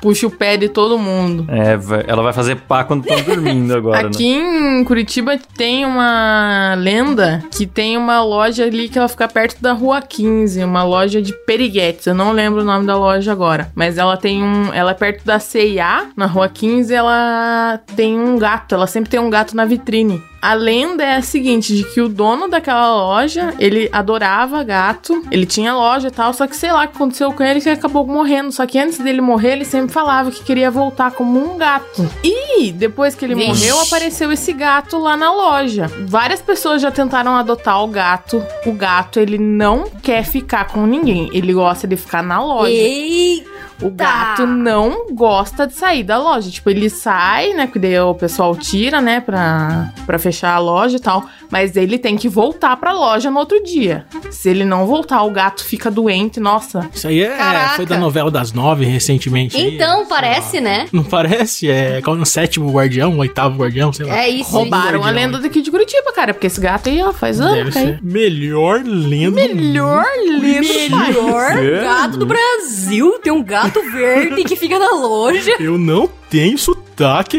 [0.00, 1.46] Puxa o pé de todo mundo.
[1.48, 4.80] É, ela vai fazer pá quando estão dormindo agora, Aqui né?
[4.80, 9.72] em Curitiba tem uma lenda que tem uma loja ali que ela fica perto da
[9.72, 12.06] Rua 15, uma loja de periguetes.
[12.06, 15.24] Eu não lembro o nome da loja agora, mas ela tem um, ela é perto
[15.24, 19.64] da CIA, na Rua 15, ela tem um gato, ela sempre tem um gato na
[19.64, 20.20] vitrine.
[20.42, 25.46] A lenda é a seguinte, de que o dono daquela loja, ele adorava gato, ele
[25.46, 27.78] tinha loja e tal, só que sei lá o que aconteceu com ele que ele
[27.78, 28.50] acabou morrendo.
[28.50, 32.10] Só que antes dele morrer, ele sempre falava que queria voltar como um gato.
[32.24, 33.48] E depois que ele Vixe.
[33.50, 35.88] morreu, apareceu esse gato lá na loja.
[36.06, 38.44] Várias pessoas já tentaram adotar o gato.
[38.66, 42.72] O gato, ele não quer ficar com ninguém, ele gosta de ficar na loja.
[42.72, 43.44] Ei,
[43.82, 46.50] O gato não gosta de sair da loja.
[46.50, 47.66] Tipo, ele sai, né?
[47.66, 49.20] Que daí o pessoal tira, né?
[49.20, 51.24] Pra, pra fechar a loja e tal.
[51.50, 54.06] Mas ele tem que voltar pra loja no outro dia.
[54.30, 56.38] Se ele não voltar, o gato fica doente.
[56.40, 56.88] Nossa.
[56.94, 57.76] Isso aí é, Caraca.
[57.76, 59.56] foi da novela das nove recentemente.
[59.56, 59.74] aí.
[59.74, 60.86] então parece, né?
[60.92, 61.68] Não parece?
[61.70, 64.16] É qual é o sétimo guardião, o oitavo guardião, sei lá.
[64.18, 64.50] É isso.
[64.50, 66.32] Roubaram a lenda daqui de Curitiba, cara.
[66.32, 67.76] Porque esse gato aí, ó, faz anos.
[67.76, 67.86] aí.
[67.86, 67.98] ser.
[68.02, 69.36] Melhor lenda.
[69.36, 70.60] Melhor lenda.
[70.60, 73.18] Melhor gato do Brasil.
[73.22, 75.54] Tem um gato verde que fica na loja.
[75.58, 76.58] Eu não tenho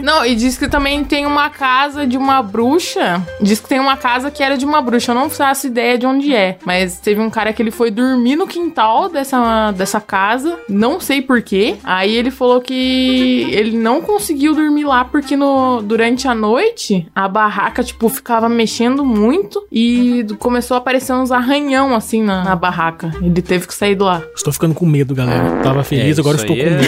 [0.01, 3.21] Não, e diz que também tem uma casa de uma bruxa.
[3.41, 5.11] Diz que tem uma casa que era de uma bruxa.
[5.11, 6.57] Eu não faço ideia de onde é.
[6.65, 10.57] Mas teve um cara que ele foi dormir no quintal dessa, dessa casa.
[10.69, 11.75] Não sei porquê.
[11.83, 17.27] Aí ele falou que ele não conseguiu dormir lá porque no, durante a noite a
[17.27, 19.65] barraca, tipo, ficava mexendo muito.
[19.71, 23.11] E começou a aparecer uns arranhão assim na, na barraca.
[23.21, 24.21] Ele teve que sair de lá.
[24.35, 25.61] Estou ficando com medo, galera.
[25.63, 26.83] Tava feliz, É, agora estou com é- medo.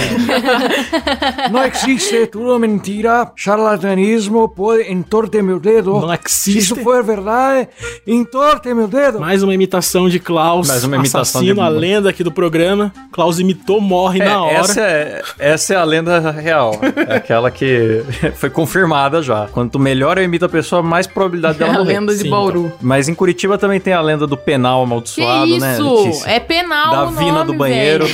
[1.51, 5.99] Não existe, tu todo mentira, charlatanismo, pode entorte meu dedo.
[5.99, 6.29] Não existe.
[6.29, 7.67] Se isso for verdade,
[8.07, 9.19] entorte meu dedo.
[9.19, 10.67] Mais uma imitação de Klaus.
[10.67, 12.93] Mais uma imitação assassino, de- a lenda aqui do programa.
[13.11, 14.53] Klaus imitou, morre É, na hora.
[14.55, 16.79] essa, é, essa é a lenda real.
[17.09, 18.03] É aquela que
[18.35, 19.47] foi confirmada já.
[19.51, 21.93] Quanto melhor eu imito a pessoa, mais probabilidade dela a morrer.
[21.93, 22.71] lenda de Sim, Bauru.
[22.81, 25.73] Mas em Curitiba também tem a lenda do penal Que amaldiçoado, né?
[25.73, 25.95] isso?
[26.03, 26.29] Letícia?
[26.29, 28.05] é penal Da o vina nome, do banheiro.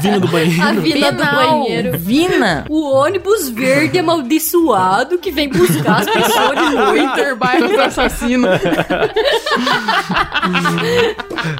[0.00, 0.62] Vindo do banheiro.
[0.62, 1.34] A vina do Penal.
[1.62, 1.98] banheiro.
[1.98, 2.64] Vina.
[2.68, 7.04] O ônibus verde amaldiçoado que vem buscar as pessoas de noite.
[7.04, 8.48] Interbairro do assassino.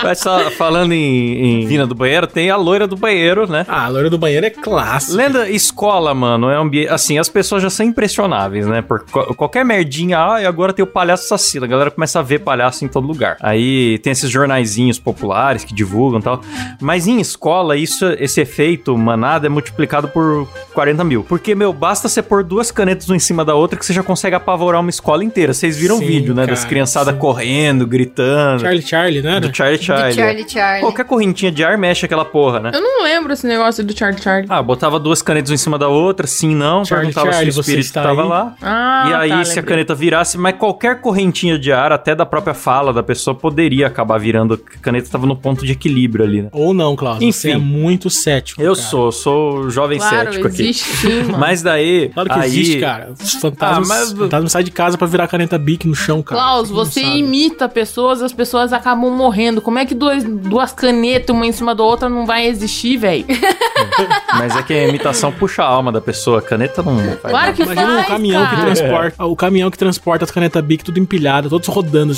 [0.02, 3.64] Mas só falando em, em vina do banheiro, tem a loira do banheiro, né?
[3.68, 5.16] Ah, a loira do banheiro é clássico.
[5.16, 6.88] Lenda escola, mano, é um ambiente.
[6.90, 8.82] Assim, as pessoas já são impressionáveis, né?
[8.82, 11.64] Por co- qualquer merdinha, ah, e agora tem o palhaço assassino.
[11.64, 13.36] A galera começa a ver palhaço em todo lugar.
[13.40, 16.40] Aí tem esses jornaizinhos populares que divulgam e tal.
[16.80, 21.24] Mas em escola, isso, esse efeito manada é multiplicado por 40 mil.
[21.38, 24.02] Porque, meu, basta você pôr duas canetas uma em cima da outra que você já
[24.02, 25.54] consegue apavorar uma escola inteira.
[25.54, 26.44] Vocês viram o Sim, vídeo, né?
[26.46, 27.20] das cara, criançadas sim.
[27.20, 28.60] correndo, gritando.
[28.62, 29.38] Charlie Charlie, né?
[29.40, 30.10] Do Charlie Charlie.
[30.10, 30.80] De Charlie Charlie.
[30.80, 32.70] Qualquer correntinha de ar mexe aquela porra, né?
[32.74, 34.46] Eu não lembro esse negócio do Charlie Charlie.
[34.50, 37.60] Ah, botava duas canetas uma em cima da outra, sim, não, Charlie, perguntava Charlie, se
[37.60, 38.28] o você espírito tava aí?
[38.28, 38.54] lá.
[38.60, 39.64] Ah, e aí, tá, se a lembrei.
[39.64, 44.18] caneta virasse, mas qualquer correntinha de ar, até da própria fala da pessoa, poderia acabar
[44.18, 44.54] virando.
[44.54, 46.48] A caneta tava no ponto de equilíbrio ali, né?
[46.52, 46.96] Ou não.
[46.96, 47.50] Você Enfim.
[47.52, 48.60] é muito cético.
[48.60, 48.86] Eu cara.
[48.88, 50.62] sou, sou jovem Claro, cético aqui.
[50.62, 51.38] existe sim, mano.
[51.40, 52.10] Mas daí.
[52.14, 53.12] Claro que aí, existe, cara.
[53.20, 56.40] Os fantasmas, Ah, mas- fantasmas saem de casa pra virar caneta Bic no chão, cara.
[56.40, 57.18] Klaus, Você sabe.
[57.18, 59.60] imita pessoas, as pessoas acabam morrendo.
[59.60, 63.24] Como é que duas, duas canetas, uma em cima da outra, não vai existir, velho?
[64.38, 66.38] Mas é que a imitação puxa a alma da pessoa.
[66.38, 67.52] A caneta não faz Claro nada.
[67.52, 68.66] que Imagina faz, um caminhão que cara.
[68.66, 69.24] transporta.
[69.24, 72.12] O caminhão que transporta as canetas Bic tudo empilhado, todos rodando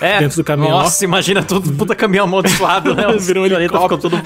[0.00, 0.78] É, dentro do caminhão.
[0.78, 3.06] Nossa, imagina tudo puta caminhão amaldiçoado, né?
[3.12, 4.20] Os Virou um ficam tudo,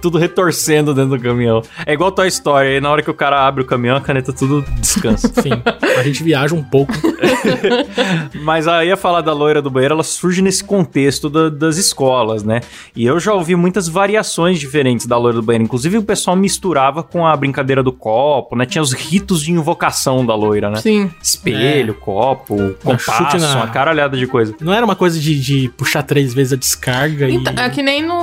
[0.00, 1.62] tudo retorcendo dentro do caminhão.
[1.86, 4.32] É igual Toy Story, aí na hora que o cara abre o caminhão, a caneta
[4.32, 5.32] tudo descansa.
[5.38, 5.50] Enfim,
[5.98, 6.92] a gente viaja um pouco.
[8.42, 12.42] Mas aí ia falar da loira do banheiro, ela surge nesse contexto da- das escolas,
[12.42, 12.60] né?
[12.94, 15.64] E eu já ouvi muitas variações diferentes da loira do banheiro.
[15.64, 18.66] Inclusive o pessoal misturava com a brincadeira do copo, né?
[18.66, 20.76] Tinha os ritos de invocação da loira, né?
[20.80, 21.10] Sim.
[21.22, 24.54] Espelho, copo, compasso, na- uma caralhada de coisa.
[24.60, 27.60] Não era uma coisa de, de puxar três vezes a descarga Então, e.
[27.60, 28.14] é que nem no,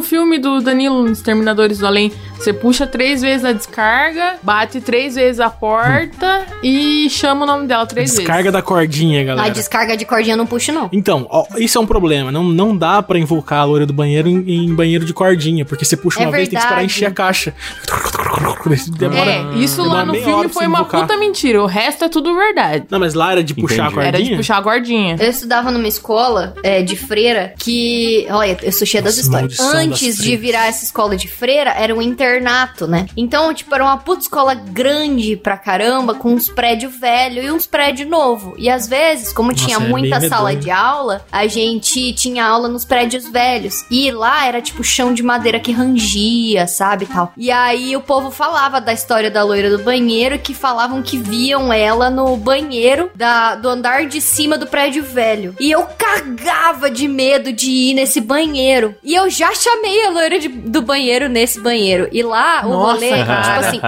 [0.00, 2.10] no filme do Danilo, nos Terminadores do Além.
[2.38, 7.66] Você puxa três vezes a descarga, bate três vezes a porta e chama o nome
[7.66, 9.50] dela três Descarga da cordinha, A galera.
[9.50, 10.88] descarga de cordinha não puxo, não.
[10.90, 12.32] Então, ó, isso é um problema.
[12.32, 15.84] Não, não dá pra invocar a loira do banheiro em, em banheiro de cordinha, porque
[15.84, 16.92] você puxa É uma vez tem que esperar verdade.
[16.96, 17.54] encher a caixa.
[18.98, 21.62] Demora, É, isso lá no filme foi uma puta mentira.
[21.62, 22.84] O resto é tudo verdade.
[22.90, 23.94] Não, mas lá era de puxar a Entendi.
[23.94, 24.08] cordinha.
[24.08, 25.16] Era de puxar a gordinha.
[25.20, 28.26] Eu estudava numa escola é, de freira que.
[28.30, 29.58] Olha, eu sou cheia das histórias.
[29.58, 33.06] maldição das Antes de virar essa escola de freira, era um internato, né?
[33.16, 37.66] Então, tipo, era uma puta escola grande pra caramba, com uns prédios velhos e uns
[37.66, 38.54] prédios novos.
[38.58, 40.64] E às vezes, como Nossa, tinha é muita sala medonho.
[40.64, 43.84] de aula, a gente tinha aula nos prédios velhos.
[43.90, 47.06] E lá era tipo chão de madeira que rangia, sabe?
[47.06, 47.32] Tal.
[47.36, 51.72] E aí o povo falava da história da loira do banheiro, que falavam que viam
[51.72, 55.54] ela no banheiro da, do andar de cima do prédio velho.
[55.60, 58.94] E eu cagava de medo de ir nesse banheiro.
[59.02, 62.08] E eu já chamei a loira de- do banheiro nesse banheiro.
[62.12, 63.42] E lá o Nossa, rolê, cara.
[63.42, 63.80] tipo assim,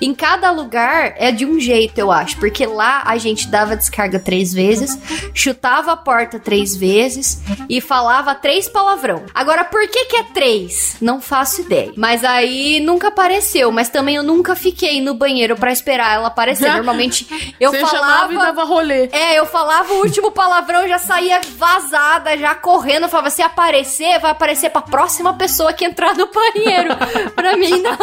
[0.00, 2.36] em cada lugar é de um jeito, eu acho.
[2.38, 4.98] Porque lá a gente dava descarga três vezes,
[5.34, 9.24] chutava a porta três vezes e falava três palavrão.
[9.34, 10.96] Agora, por que que é três?
[11.00, 11.92] Não faço ideia.
[11.96, 13.70] Mas aí nunca apareceu.
[13.70, 16.72] Mas também eu nunca fiquei no banheiro pra esperar ela aparecer.
[16.74, 18.32] Normalmente eu Você falava...
[18.32, 19.08] e dava rolê.
[19.12, 23.04] É, eu falava o último palavrão, já saía vazada, já correndo.
[23.04, 26.94] Eu falava, se aparecer, vai aparecer pra próxima pessoa que entrar no banheiro.
[27.34, 27.96] pra mim, não.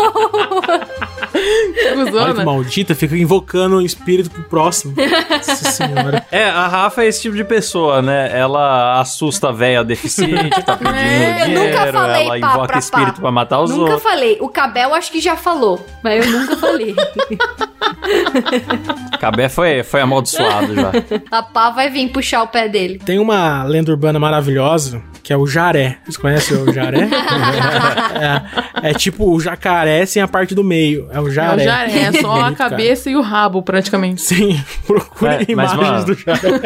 [2.22, 4.94] Olha que maldita, fica invocando o espírito pro próximo.
[5.30, 6.26] Nossa senhora.
[6.32, 8.30] É, a Rafa é esse tipo de pessoa, né?
[8.38, 12.68] Ela assusta a véia deficiente, tá pedindo É, eu dinheiro, nunca falei ela pá invoca
[12.68, 13.22] pra espírito pá.
[13.22, 14.04] pra matar os nunca outros.
[14.04, 14.38] falei.
[14.40, 16.96] O Cabel acho que já falou, mas eu nunca falei.
[19.20, 20.92] Cabé foi, foi amaldiçoado já.
[21.32, 23.00] A pá vai vir puxar o pé dele.
[23.00, 25.98] Tem uma lenda urbana maravilhosa que é o jaré.
[26.04, 27.05] Vocês conhecem o jaré?
[28.82, 31.08] É, é tipo o jacaré sem a parte do meio.
[31.12, 31.64] É o É o jaré.
[31.64, 34.22] jaré, é só a cabeça e o rabo, praticamente.
[34.22, 36.62] Sim, procurem É, mas, imagens mano- do jaré.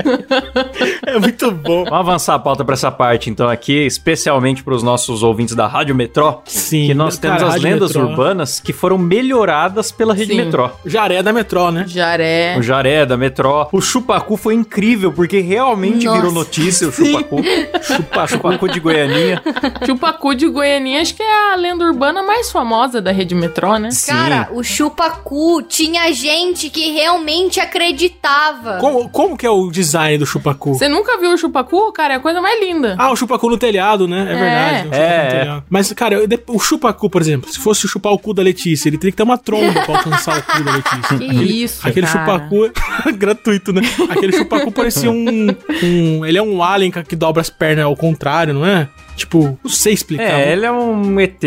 [1.06, 1.84] é muito bom.
[1.86, 5.96] Vamos avançar a pauta pra essa parte, então, aqui, especialmente pros nossos ouvintes da Rádio
[5.96, 6.42] Metrô.
[6.46, 8.10] Sim, Que nós cara, temos as lendas Metrô.
[8.10, 10.38] urbanas que foram melhoradas pela Rede Sim.
[10.44, 10.70] Metrô.
[10.86, 11.86] Jaré da metrô, né?
[11.88, 12.56] Jaré.
[12.58, 13.68] O Jaré da Metrô.
[13.72, 16.18] O Chupacu foi incrível, porque realmente Nossa.
[16.18, 17.38] virou notícia o Chupacu.
[17.82, 19.42] Chupa, chupa Chupacu de Goianinha.
[19.86, 23.92] Chupacu de Goianinha, acho que é a lenda urbana mais famosa da rede metrô, né?
[23.92, 24.12] Sim.
[24.12, 28.78] Cara, o chupacu tinha gente que realmente acreditava.
[28.80, 30.74] Como, como que é o design do chupacu?
[30.74, 31.92] Você nunca viu o chupacu?
[31.92, 32.96] Cara, é a coisa mais linda.
[32.98, 34.20] Ah, o chupacu no telhado, né?
[34.30, 34.36] É, É.
[34.36, 34.80] verdade.
[34.80, 35.28] o chupacu É.
[35.40, 35.64] telhado.
[35.70, 39.12] Mas, cara, o chupacu, por exemplo, se fosse chupar o cu da Letícia, ele teria
[39.12, 41.18] que ter uma tromba pra alcançar o cu da Letícia.
[41.40, 42.20] Que isso, Aquele cara.
[42.26, 42.72] chupacu
[43.18, 43.82] gratuito, né?
[44.10, 45.48] Aquele chupacu parecia um,
[45.84, 48.88] um- Ele é um alien que dobra as pernas ao contrário, não é?
[49.20, 50.40] Tipo, não sei explicar.
[50.40, 51.44] É, ele é um ET.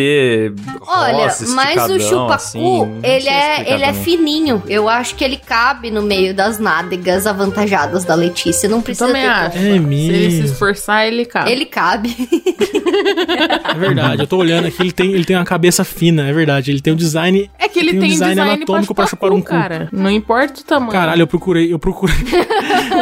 [0.87, 4.03] Olha, rosa, mas o chupacu, assim, não ele, é, ele é também.
[4.05, 4.63] fininho.
[4.69, 8.69] Eu acho que ele cabe no meio das nádegas avantajadas da Letícia.
[8.69, 9.57] Não Eu precisa também ter acho.
[9.59, 11.51] É Se ele se esforçar, ele cabe.
[11.51, 12.15] Ele cabe.
[13.65, 16.71] É verdade, eu tô olhando aqui, ele tem, ele tem uma cabeça fina, é verdade.
[16.71, 17.51] Ele tem um design.
[17.59, 19.41] É que ele Tem tem, um design design, anatômico pra pra chupar chupar cu, um
[19.41, 19.47] cu.
[19.49, 19.89] cara.
[19.93, 20.93] Não importa o tamanho.
[20.93, 22.15] Caralho, eu procurei, eu procurei.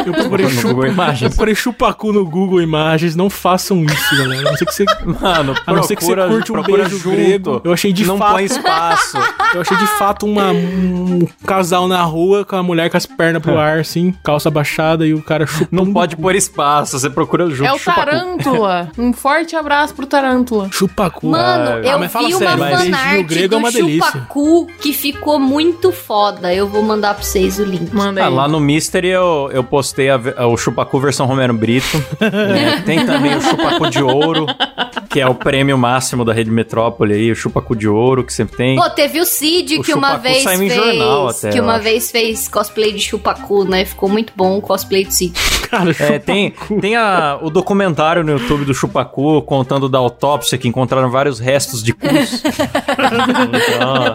[0.05, 1.21] Eu procurei, No chupa, Google Imagens.
[1.23, 3.15] eu procurei chupacu no Google Imagens.
[3.15, 4.49] Não façam isso, galera.
[4.61, 4.85] A não ser que você,
[5.21, 7.15] Mano, a não ser que você procura, curte um procura beijo junto.
[7.15, 7.61] grego.
[7.63, 8.31] Eu achei de não fato.
[8.33, 9.17] põe espaço.
[9.53, 13.41] Eu achei de fato uma, um casal na rua com a mulher com as pernas
[13.41, 15.83] pro ar, assim, calça baixada e o cara chupando.
[15.83, 16.97] Não pode pôr espaço.
[16.97, 17.67] Você procura junto.
[17.67, 17.79] é o.
[17.79, 18.89] Tarântula.
[18.97, 20.69] um forte abraço pro Tarântula.
[20.71, 21.27] Chupacu.
[21.27, 24.11] Mano, Ah, eu mas fala vi sério, uma mas beijinho fanart grego é uma delícia.
[24.11, 26.53] chupacu que ficou muito foda.
[26.53, 27.93] Eu vou mandar pra vocês o link.
[27.93, 32.01] Manda Ah, lá no Mystery eu, eu postei a ve- o Chupacu versão Romero Brito.
[32.21, 35.00] É, tem também o Chupacu de Ouro, ハハハハ!
[35.11, 38.55] Que é o prêmio máximo da Rede Metrópole aí, o Chupacu de Ouro, que sempre
[38.57, 38.75] tem.
[38.77, 40.73] Pô, teve o Cid O que uma Chupacu vez saiu em fez.
[40.85, 41.83] jornal até, que uma acho.
[41.83, 43.83] vez fez cosplay de chupacu, né?
[43.85, 45.33] Ficou muito bom o cosplay do Cid.
[45.69, 50.67] Cara, É, tem, tem a- o documentário no YouTube do Chupacu contando da autópsia que
[50.67, 52.43] encontraram vários restos de cus.
[52.43, 54.05] então,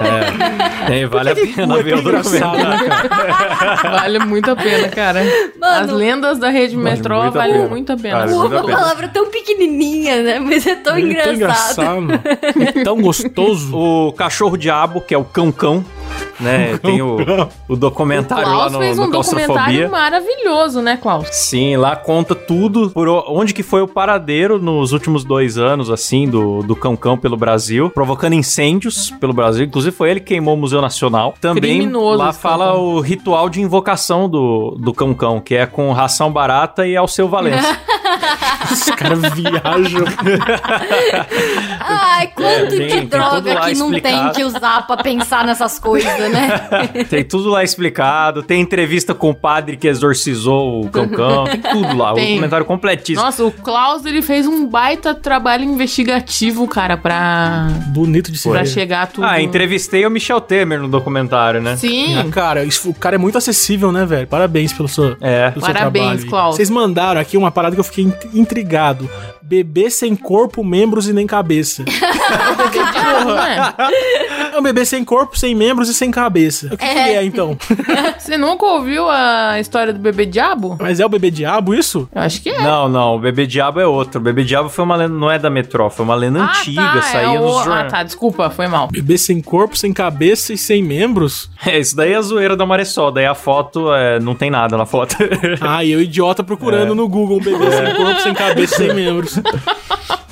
[0.00, 2.68] é, tem, vale a pena ver o documentário.
[2.68, 3.90] né, cara?
[4.00, 5.22] Vale muito a pena, cara.
[5.58, 5.84] Mano.
[5.84, 8.18] As lendas da rede metrô a valem muito a pena.
[8.20, 8.78] Vale muito a Uma pena.
[8.78, 10.38] palavra tão pequenininha, né?
[10.38, 11.34] Mas é tão É engraçado.
[11.34, 12.06] engraçado.
[12.78, 13.76] É tão gostoso.
[13.76, 15.84] O Cachorro Diabo, que é o Cão Cão,
[16.40, 16.78] né?
[16.82, 17.16] Tem o,
[17.68, 19.88] o documentário lá Klaus no, fez no um documentário Claustrofobia.
[19.88, 21.28] maravilhoso, né, Klaus?
[21.32, 25.90] Sim, lá conta tudo, por o- onde que foi o paradeiro nos últimos dois anos,
[25.90, 29.64] assim, do, do Cão Cão pelo Brasil, provocando incêndios pelo Brasil.
[29.64, 31.34] Inclusive foi ele que queimou o Museu Nacional.
[31.40, 32.84] Também Criminoso lá fala Cão Cão.
[32.94, 37.28] o ritual de invocação do, do Cão Cão, que é com ração barata e Alceu
[37.28, 37.78] Valença.
[38.70, 40.04] Os caras viajam.
[41.80, 44.34] Ai, quanto É, tem- de tem droga que não tem explicado.
[44.34, 46.58] que usar pra pensar nessas coisas, né?
[47.08, 51.60] tem tudo lá explicado, tem entrevista com o padre que exorcizou o Cão Cão, tem
[51.60, 52.28] tudo lá, o Tem.
[52.34, 53.24] documentário completíssimo.
[53.24, 58.60] Nossa, o Klaus, ele fez um baita trabalho investigativo, cara, pra, Bonito de se pra
[58.60, 58.66] ver.
[58.68, 59.24] chegar a tudo.
[59.26, 61.76] Ah, entrevistei o Michel Temer no documentário, né?
[61.76, 62.18] Sim.
[62.18, 64.26] Ah, cara, isso- o cara é muito acessível, né, velho?
[64.26, 65.50] Parabéns pelo seu, É.
[65.50, 66.22] pelo seu Parabéns, trabalho.
[66.22, 66.28] aí.
[66.28, 66.56] Klaus.
[66.56, 68.10] Vocês mandaram aqui uma parada que eu fiquei
[68.52, 69.08] intrigado.
[69.40, 71.84] Bebê sem corpo, membros e nem cabeça.
[73.24, 73.74] Não é?
[74.54, 76.66] É um bebê sem corpo, sem membros e sem cabeça.
[76.66, 77.56] O que, que ele é, então?
[78.18, 80.76] Você nunca ouviu a história do bebê diabo?
[80.80, 82.08] Mas é o bebê diabo isso?
[82.14, 82.62] Eu acho que é.
[82.62, 84.20] Não, não, o Bebê Diabo é outro.
[84.20, 87.02] O Bebê Diabo foi uma lenda, não é da Metrô, foi uma lenda antiga, tá,
[87.02, 87.42] saía é o...
[87.42, 88.88] nos Ah, tá, desculpa, foi mal.
[88.88, 91.50] Bebê sem corpo, sem cabeça e sem membros?
[91.64, 94.76] É, isso daí é a zoeira da Maressol, daí a foto é, não tem nada
[94.76, 95.16] na foto.
[95.60, 96.94] Ah, e eu idiota procurando É.
[96.94, 99.38] no Google um bebê sem corpo, sem cabeça e sem membros.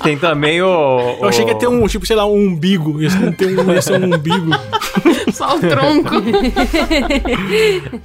[0.03, 1.17] Tem também o...
[1.21, 3.01] Eu achei que ia ter um, tipo, sei lá, um umbigo.
[3.01, 4.51] Ia ser, ter um, ia ser um umbigo.
[5.31, 6.15] Só o tronco.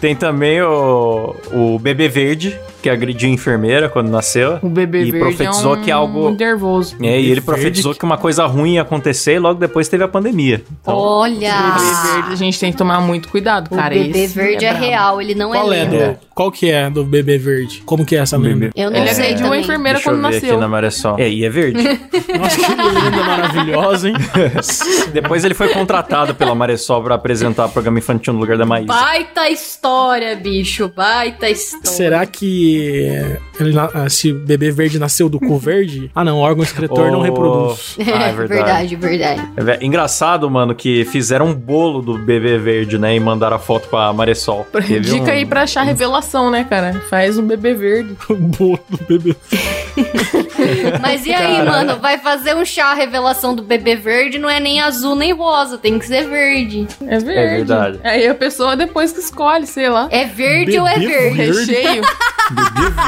[0.00, 4.58] Tem também o, o Bebê Verde, que agrediu a enfermeira quando nasceu.
[4.62, 6.30] O bebê e verde profetizou é um que algo...
[6.30, 6.96] nervoso.
[7.02, 9.88] É, e ele Verde profetizou que- que uma coisa ruim ia acontecer e logo depois
[9.88, 10.62] teve a pandemia.
[10.80, 11.54] Então, Olha!
[11.56, 13.94] Bebê verde, a gente tem que tomar muito cuidado, O cara.
[13.94, 14.84] bebê esse verde é, brabo.
[14.86, 16.08] real, ele não Qual é é, lenda.
[16.12, 17.82] do, Qual que é do bebê verde?
[17.84, 18.70] Como que é essa lenda?
[18.76, 20.60] Eu não Ele sei agrediu a enfermeira deixa eu quando ver aqui nasceu.
[20.60, 21.16] na Maressol.
[21.18, 21.82] É, e é verde.
[22.38, 24.14] Nossa, que lenda maravilhosa, hein?
[25.12, 28.86] depois ele foi contratado pela Maressol pra apresentar o programa infantil no lugar da Maísa.
[28.92, 30.90] Baita história, bicho.
[30.94, 31.86] Baita história.
[31.86, 32.75] Será que
[33.60, 36.10] ele, na- ah, se bebê verde nasceu do cu verde?
[36.14, 37.22] Ah, não, o órgão excretor não Oh.
[37.22, 37.96] reproduz.
[38.00, 38.96] Ah, é verdade.
[38.96, 39.70] verdade, verdade.
[39.80, 43.14] É engraçado, mano, que fizeram um bolo do bebê verde, né?
[43.16, 44.66] E mandaram a foto pra Maressol.
[44.72, 46.94] Teve Dica um- aí pra achar revelação, né, cara?
[47.08, 48.16] Faz um bebê verde.
[48.28, 49.36] O bolo do bebê
[51.00, 51.96] Mas e aí, mano?
[51.98, 55.98] Vai fazer um chá revelação do bebê verde, não é nem azul nem rosa, tem
[55.98, 56.86] que ser verde.
[57.02, 57.30] É verde.
[57.40, 58.00] É verdade.
[58.04, 60.08] Aí a pessoa depois que escolhe, sei lá.
[60.10, 61.36] É verde ou é Bebê verde?
[61.36, 61.72] verde?
[61.72, 62.02] Recheio.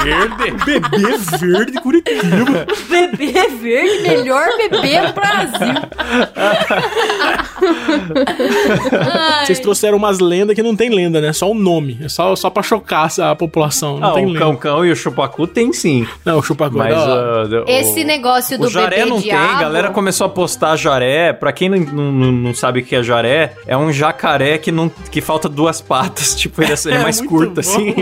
[0.04, 0.64] Verde?
[0.64, 2.66] Bebê verde Curitiba.
[2.88, 5.74] Bebê verde, melhor bebê do Brasil.
[9.44, 11.32] Vocês trouxeram umas lendas que não tem lenda, né?
[11.32, 11.98] Só o nome.
[12.02, 13.98] É só, só pra chocar a população.
[13.98, 14.38] Não Ah, tem o lenda.
[14.40, 16.06] Cão-Cão e o Chupacu tem sim.
[16.24, 17.60] Não, o chupa Mas gorda.
[17.60, 19.56] uh, o- Esse negócio do o jaré bebê não tem, diabo.
[19.56, 21.32] a galera começou a postar jaré.
[21.32, 24.88] Pra quem não, não, não sabe o que é jaré, é um jacaré que, não,
[25.10, 26.34] que falta duas patas.
[26.38, 27.60] Tipo, ele é, ele é É mais curto, bom.
[27.60, 27.94] assim.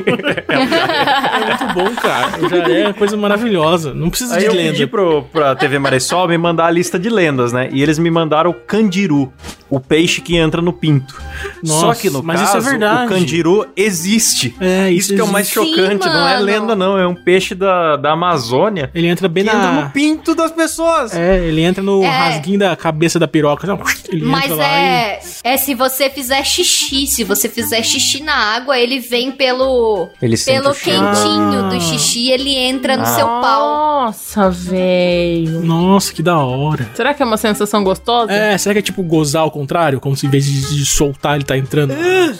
[1.45, 2.26] É muito bom, cara.
[2.44, 3.94] O jaré é uma coisa maravilhosa.
[3.94, 4.72] Não precisa Aí de eu lenda.
[4.72, 7.68] pedi pro, pra TV Maressol me mandar a lista de lendas, né?
[7.72, 9.32] E eles me mandaram o candiru,
[9.68, 11.20] o peixe que entra no pinto.
[11.64, 13.06] Nossa, Só que no mas caso, isso é verdade.
[13.06, 14.54] o candiru existe.
[14.60, 17.54] É, Isso que é o mais chocante, Sim, não é lenda não, é um peixe
[17.54, 19.82] da, da Amazônia Ele entra bem que entra na...
[19.84, 21.14] no pinto das pessoas.
[21.14, 22.08] É, ele entra no É.
[22.08, 23.66] rasguinho da cabeça da piroca.
[23.66, 28.22] Não, Ele Mas entra lá é, é se você fizer xixi, se você fizer xixi
[28.22, 31.68] na água, ele vem pelo Ele pelo o quentinho Ah.
[31.70, 33.06] do xixi, ele entra no Ah.
[33.06, 33.86] seu pau.
[34.06, 35.62] Nossa, velho.
[35.62, 35.66] e...
[35.66, 36.88] Nossa, que da hora.
[36.94, 38.32] Será que é uma sensação gostosa?
[38.32, 40.00] É, será que é tipo gozar ao contrário?
[40.00, 41.94] Como se em vez de, de soltar ele tá entrando?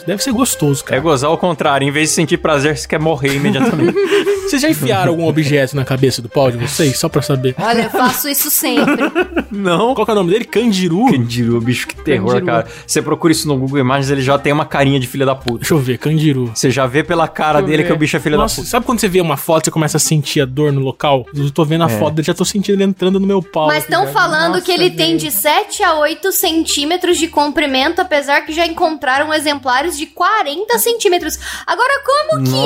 [0.07, 1.01] Deve ser gostoso, É cara.
[1.01, 3.97] gozar ao contrário, em vez de sentir prazer, você quer morrer imediatamente.
[4.47, 6.97] Vocês já enfiaram algum objeto na cabeça do pau de vocês?
[6.97, 7.57] Só pra saber.
[7.59, 8.95] Olha, eu faço isso sempre.
[9.51, 9.93] não.
[9.93, 10.45] Qual que é o nome dele?
[10.45, 11.07] Candiru?
[11.11, 12.47] Candiru, bicho, que terror, Candiru.
[12.47, 12.67] cara.
[12.87, 15.59] Você procura isso no Google Imagens, ele já tem uma carinha de filha da puta.
[15.59, 16.53] Deixa eu ver, Candiru.
[16.55, 17.89] Você já vê pela cara dele ver.
[17.89, 18.71] que o bicho é filha Nossa, da puta.
[18.71, 21.27] sabe quando você vê uma foto e você começa a sentir a dor no local?
[21.35, 21.99] Eu tô vendo a É.
[21.99, 23.67] foto dele, já tô sentindo ele entrando no meu pau.
[23.67, 24.13] Mas estão já.
[24.13, 28.67] falando Nossa, que ele tem de 7 a 8 centímetros de comprimento, apesar que já
[28.67, 31.39] encontraram exemplares de 40 centímetros.
[31.67, 32.57] Agora, como que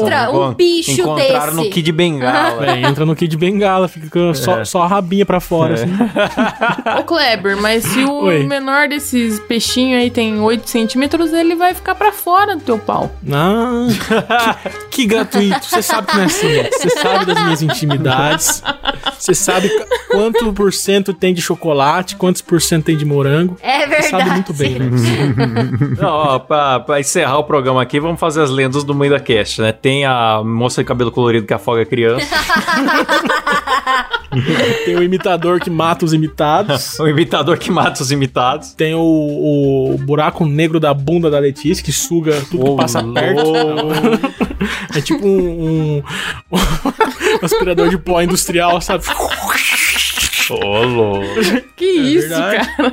[0.00, 1.56] entra um bicho Encontraram desse?
[1.56, 2.66] no Kid Bengala.
[2.66, 4.64] É, entra no Kid Bengala, fica com só, É.
[4.64, 5.90] só a rabinha pra fora, assim.
[6.98, 8.44] Ô, Kleber, mas se o Oi.
[8.44, 13.10] menor desses peixinhos aí tem 8 centímetros, ele vai ficar pra fora do teu pau.
[13.32, 13.86] Ah,
[14.90, 15.64] que, que gratuito.
[15.66, 16.62] Você sabe que não é assim.
[16.72, 18.62] Você sabe das minhas intimidades.
[19.18, 23.56] Você sabe qu- quanto por cento tem de chocolate, quantos por cento tem de morango.
[23.62, 24.10] É Você verdade.
[24.10, 24.86] sabe muito bem, né?
[26.00, 29.20] Não, ó, pra, pra encerrar o programa aqui, vamos fazer as lendas do meio da
[29.20, 29.72] cast, né?
[29.72, 32.26] Tem a moça de cabelo colorido que afoga a criança,
[34.84, 36.98] Tem o imitador que mata os imitados.
[37.00, 38.72] o imitador que mata os imitados.
[38.72, 39.00] Tem o,
[39.94, 43.14] o buraco negro da bunda da Letícia, que suga tudo Ô, que passa louco.
[43.14, 44.53] perto.
[44.94, 45.38] É tipo um,
[45.98, 46.02] um-
[46.52, 46.58] um
[47.44, 49.04] aspirador de pó industrial, sabe?
[50.50, 51.24] Ô, louco.
[51.76, 52.68] Que isso, verdade.
[52.76, 52.92] cara?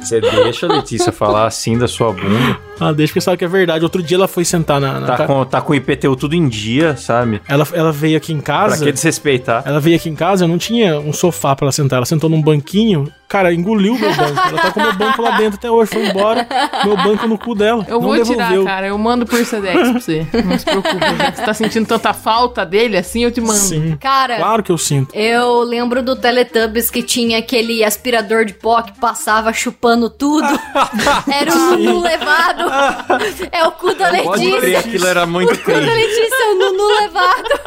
[0.00, 2.58] Você deixa a Letícia falar assim da sua bunda.
[2.80, 3.84] Ah, deixa que sabe que é verdade.
[3.84, 4.98] Outro dia ela foi sentar na.
[4.98, 7.42] na Tá ca- com, tá com o IPTU tudo em dia, sabe?
[7.46, 8.84] ela, ela veio aqui em Pra casa.
[8.84, 9.62] que desrespeitar?
[9.66, 11.98] Ela veio aqui em casa, eu não tinha um sofá pra ela sentar.
[11.98, 14.40] Ela sentou num banquinho, cara, engoliu meu banco.
[14.48, 15.90] Ela tá com meu banco lá dentro até hoje.
[15.92, 16.46] Foi embora,
[16.84, 17.86] meu banco no cu dela.
[17.88, 18.62] Eu não vou devolveu.
[18.62, 18.86] tirar, cara.
[18.88, 20.26] Eu mando por Sedex pra você.
[20.44, 20.98] Não se preocupe.
[21.16, 23.54] Já que você tá sentindo tanta falta dele, assim eu te mando.
[23.58, 23.96] Sim.
[24.00, 25.14] Cara, Claro que eu sinto.
[25.14, 30.48] eu lembro do Teletubbies que tinha aquele aspirador de pó que passava chupando tudo.
[31.32, 32.64] Era o Nunu levado.
[33.52, 34.78] É o cu da Pode crer, Letícia.
[34.80, 35.78] aquilo era muito O cu da.
[35.78, 37.48] Letícia é o Nunu levado.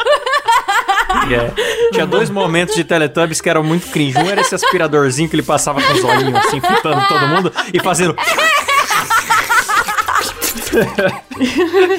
[1.32, 1.89] É.
[1.91, 4.18] Tinha dois momentos de Teletubbies que eram muito cringe.
[4.18, 7.80] Um era esse aspiradorzinho que ele passava com os olhinhos assim, fitando todo mundo e
[7.80, 8.16] fazendo.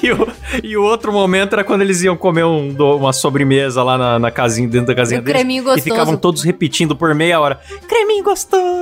[0.03, 0.29] e, o,
[0.63, 4.19] e o outro momento era quando eles iam comer um do- uma sobremesa lá na,
[4.19, 5.35] na casinha, dentro da casinha deles.
[5.41, 7.61] creminho E ficavam todos repetindo por meia hora.
[7.89, 8.81] Creminho gostoso.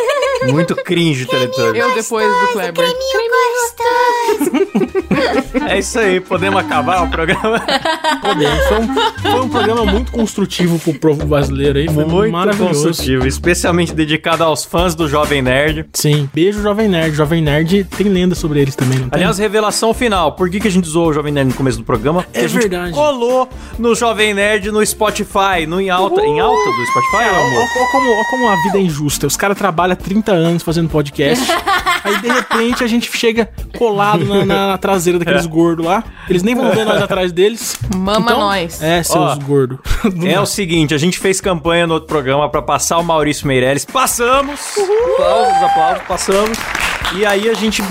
[0.48, 1.82] Muito cringe, Teletubbies.
[1.82, 2.86] Eu depois do Kleber.
[5.68, 7.60] É isso aí, podemos acabar o programa?
[8.20, 8.64] Podemos.
[8.66, 8.94] Foi um,
[9.32, 11.86] foi um programa muito construtivo pro povo brasileiro aí.
[11.88, 12.84] Foi Muito maravilhoso.
[12.84, 15.86] construtivo, especialmente dedicado aos fãs do Jovem Nerd.
[15.92, 16.28] Sim.
[16.34, 17.14] Beijo, Jovem Nerd.
[17.16, 19.16] Jovem Nerd tem lenda sobre eles também, não tem?
[19.18, 20.32] Aliás, revelação final.
[20.32, 22.22] Por que, que a gente zoou o Jovem Nerd no começo do programa?
[22.24, 22.92] Porque É a gente verdade.
[22.92, 23.48] colou
[23.78, 26.20] no Jovem Nerd no Spotify, no em alta.
[26.20, 27.58] Em alta do Spotify, Olha amor?
[27.58, 29.26] olha como, como a vida é injusta.
[29.26, 31.44] Os caras trabalham 30 anos fazendo podcast.
[32.04, 33.48] aí, de repente, a gente chega
[33.78, 36.02] colado na, na- na traseira daqueles gordos lá.
[36.28, 37.76] Eles nem vão ver nós atrás deles.
[37.94, 38.82] Mama nós.
[38.82, 39.78] É, seus gordos.
[40.24, 43.84] É o seguinte, a gente fez campanha no outro programa pra passar o Maurício Meirelles.
[43.84, 44.60] Passamos!
[45.14, 46.58] Aplausos, aplausos, passamos.
[47.16, 47.82] E aí a gente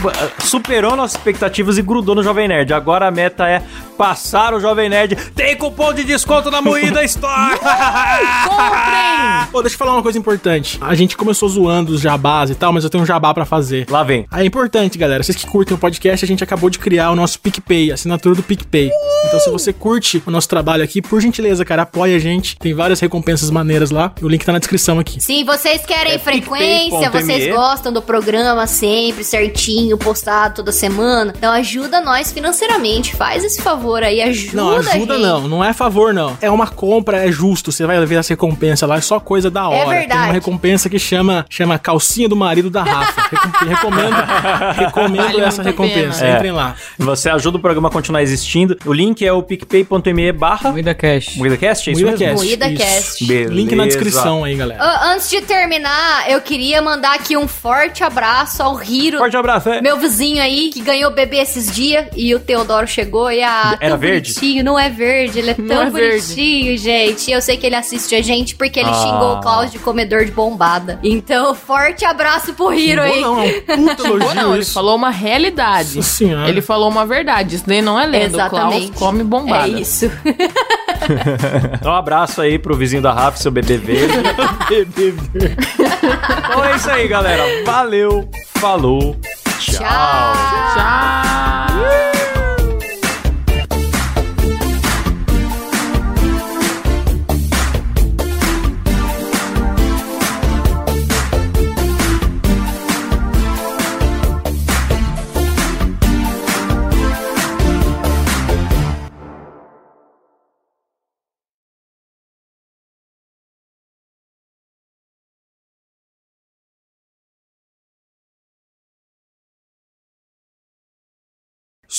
[0.43, 2.73] superou nossas expectativas e grudou no Jovem Nerd.
[2.73, 3.61] Agora a meta é
[3.97, 5.15] passar o Jovem Nerd.
[5.35, 7.57] Tem cupom de desconto na Moída Store!
[7.57, 9.47] Comprem!
[9.51, 10.77] Pô, deixa eu falar uma coisa importante.
[10.81, 13.85] A gente começou zoando os jabás e tal, mas eu tenho um jabá pra fazer.
[13.89, 14.25] Lá vem.
[14.29, 15.23] Ah, é importante, galera.
[15.23, 18.35] Vocês que curtem o podcast, a gente acabou de criar o nosso PicPay, a assinatura
[18.35, 18.91] do PicPay.
[19.27, 22.57] Então, se você curte o nosso trabalho aqui, por gentileza, cara, apoia a gente.
[22.57, 24.11] Tem várias recompensas maneiras lá.
[24.21, 25.21] O link tá na descrição aqui.
[25.21, 29.02] Sim, vocês querem É frequência, vocês gostam do programa sempre.
[29.03, 31.33] Sempre certinho, postado toda semana.
[31.35, 33.15] Então ajuda nós financeiramente.
[33.15, 35.23] Faz esse favor aí, ajuda Não, a ajuda gente.
[35.23, 36.37] não, não é favor não.
[36.41, 39.67] É uma compra, é justo, você vai ver essa recompensa lá, é só coisa da
[39.67, 39.79] hora.
[39.89, 40.23] Tem verdade.
[40.23, 43.21] uma recompensa que chama, chama calcinha do marido da Rafa.
[43.33, 44.15] Recom- recomendo
[44.77, 46.35] recomendo Vale essa recompensa, pena.
[46.35, 46.75] entrem lá.
[46.97, 48.77] Você ajuda o programa a continuar existindo.
[48.85, 51.35] O link é o picpay.me barra Moída Cash.
[51.35, 52.25] MoídaCast, é isso Moída mesmo?
[52.37, 52.77] Cast, Moída isso.
[52.83, 53.25] Cast.
[53.25, 53.53] Beleza.
[53.53, 54.81] Link na descrição aí, galera.
[54.83, 59.69] Ah, Antes de terminar, eu queria mandar aqui um forte abraço ao Hiro, Forte abraço,
[59.69, 59.81] é.
[59.81, 63.91] meu vizinho aí, que ganhou bebê esses dias e o Teodoro chegou e a Era
[63.91, 64.33] tão verde?
[64.33, 66.21] bonitinho, não é verde, ele é tão é verde.
[66.27, 67.31] bonitinho, gente.
[67.31, 68.93] Eu sei que ele assiste a gente porque ele Ah.
[68.93, 70.99] xingou o Klaus de comedor de bombada.
[71.03, 73.21] Então, forte abraço pro Hiro Não, aí.
[73.21, 73.45] não, é
[73.77, 75.97] um puta Ou elogio não, ele falou uma realidade.
[75.97, 76.49] Nossa senhora.
[76.49, 77.55] Ele falou uma verdade.
[77.55, 78.45] Isso daí não é lenda.
[78.45, 78.91] O Klaus Exatamente.
[78.99, 79.67] come bombada.
[79.67, 80.11] É isso.
[81.73, 84.13] Então, um abraço aí pro vizinho da Rafa, seu bebê verde.
[86.47, 87.43] então é isso aí, galera.
[87.65, 88.29] Valeu,
[88.83, 89.15] falou,
[89.59, 89.79] tchau.
[89.79, 90.33] Tchau.
[90.75, 91.62] Tchau.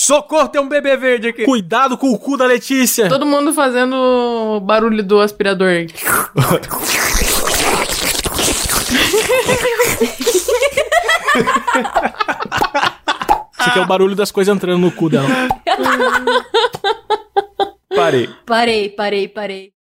[0.05, 1.45] Socorro, tem um bebê verde aqui.
[1.45, 3.09] Cuidado com o cu da Letícia.
[3.09, 5.67] Todo mundo fazendo o barulho do aspirador.
[5.67, 5.95] Esse
[13.57, 15.27] aqui é o barulho das coisas entrando no cu dela.
[17.89, 18.29] Parei.
[18.45, 19.74] Parei, parei, parei.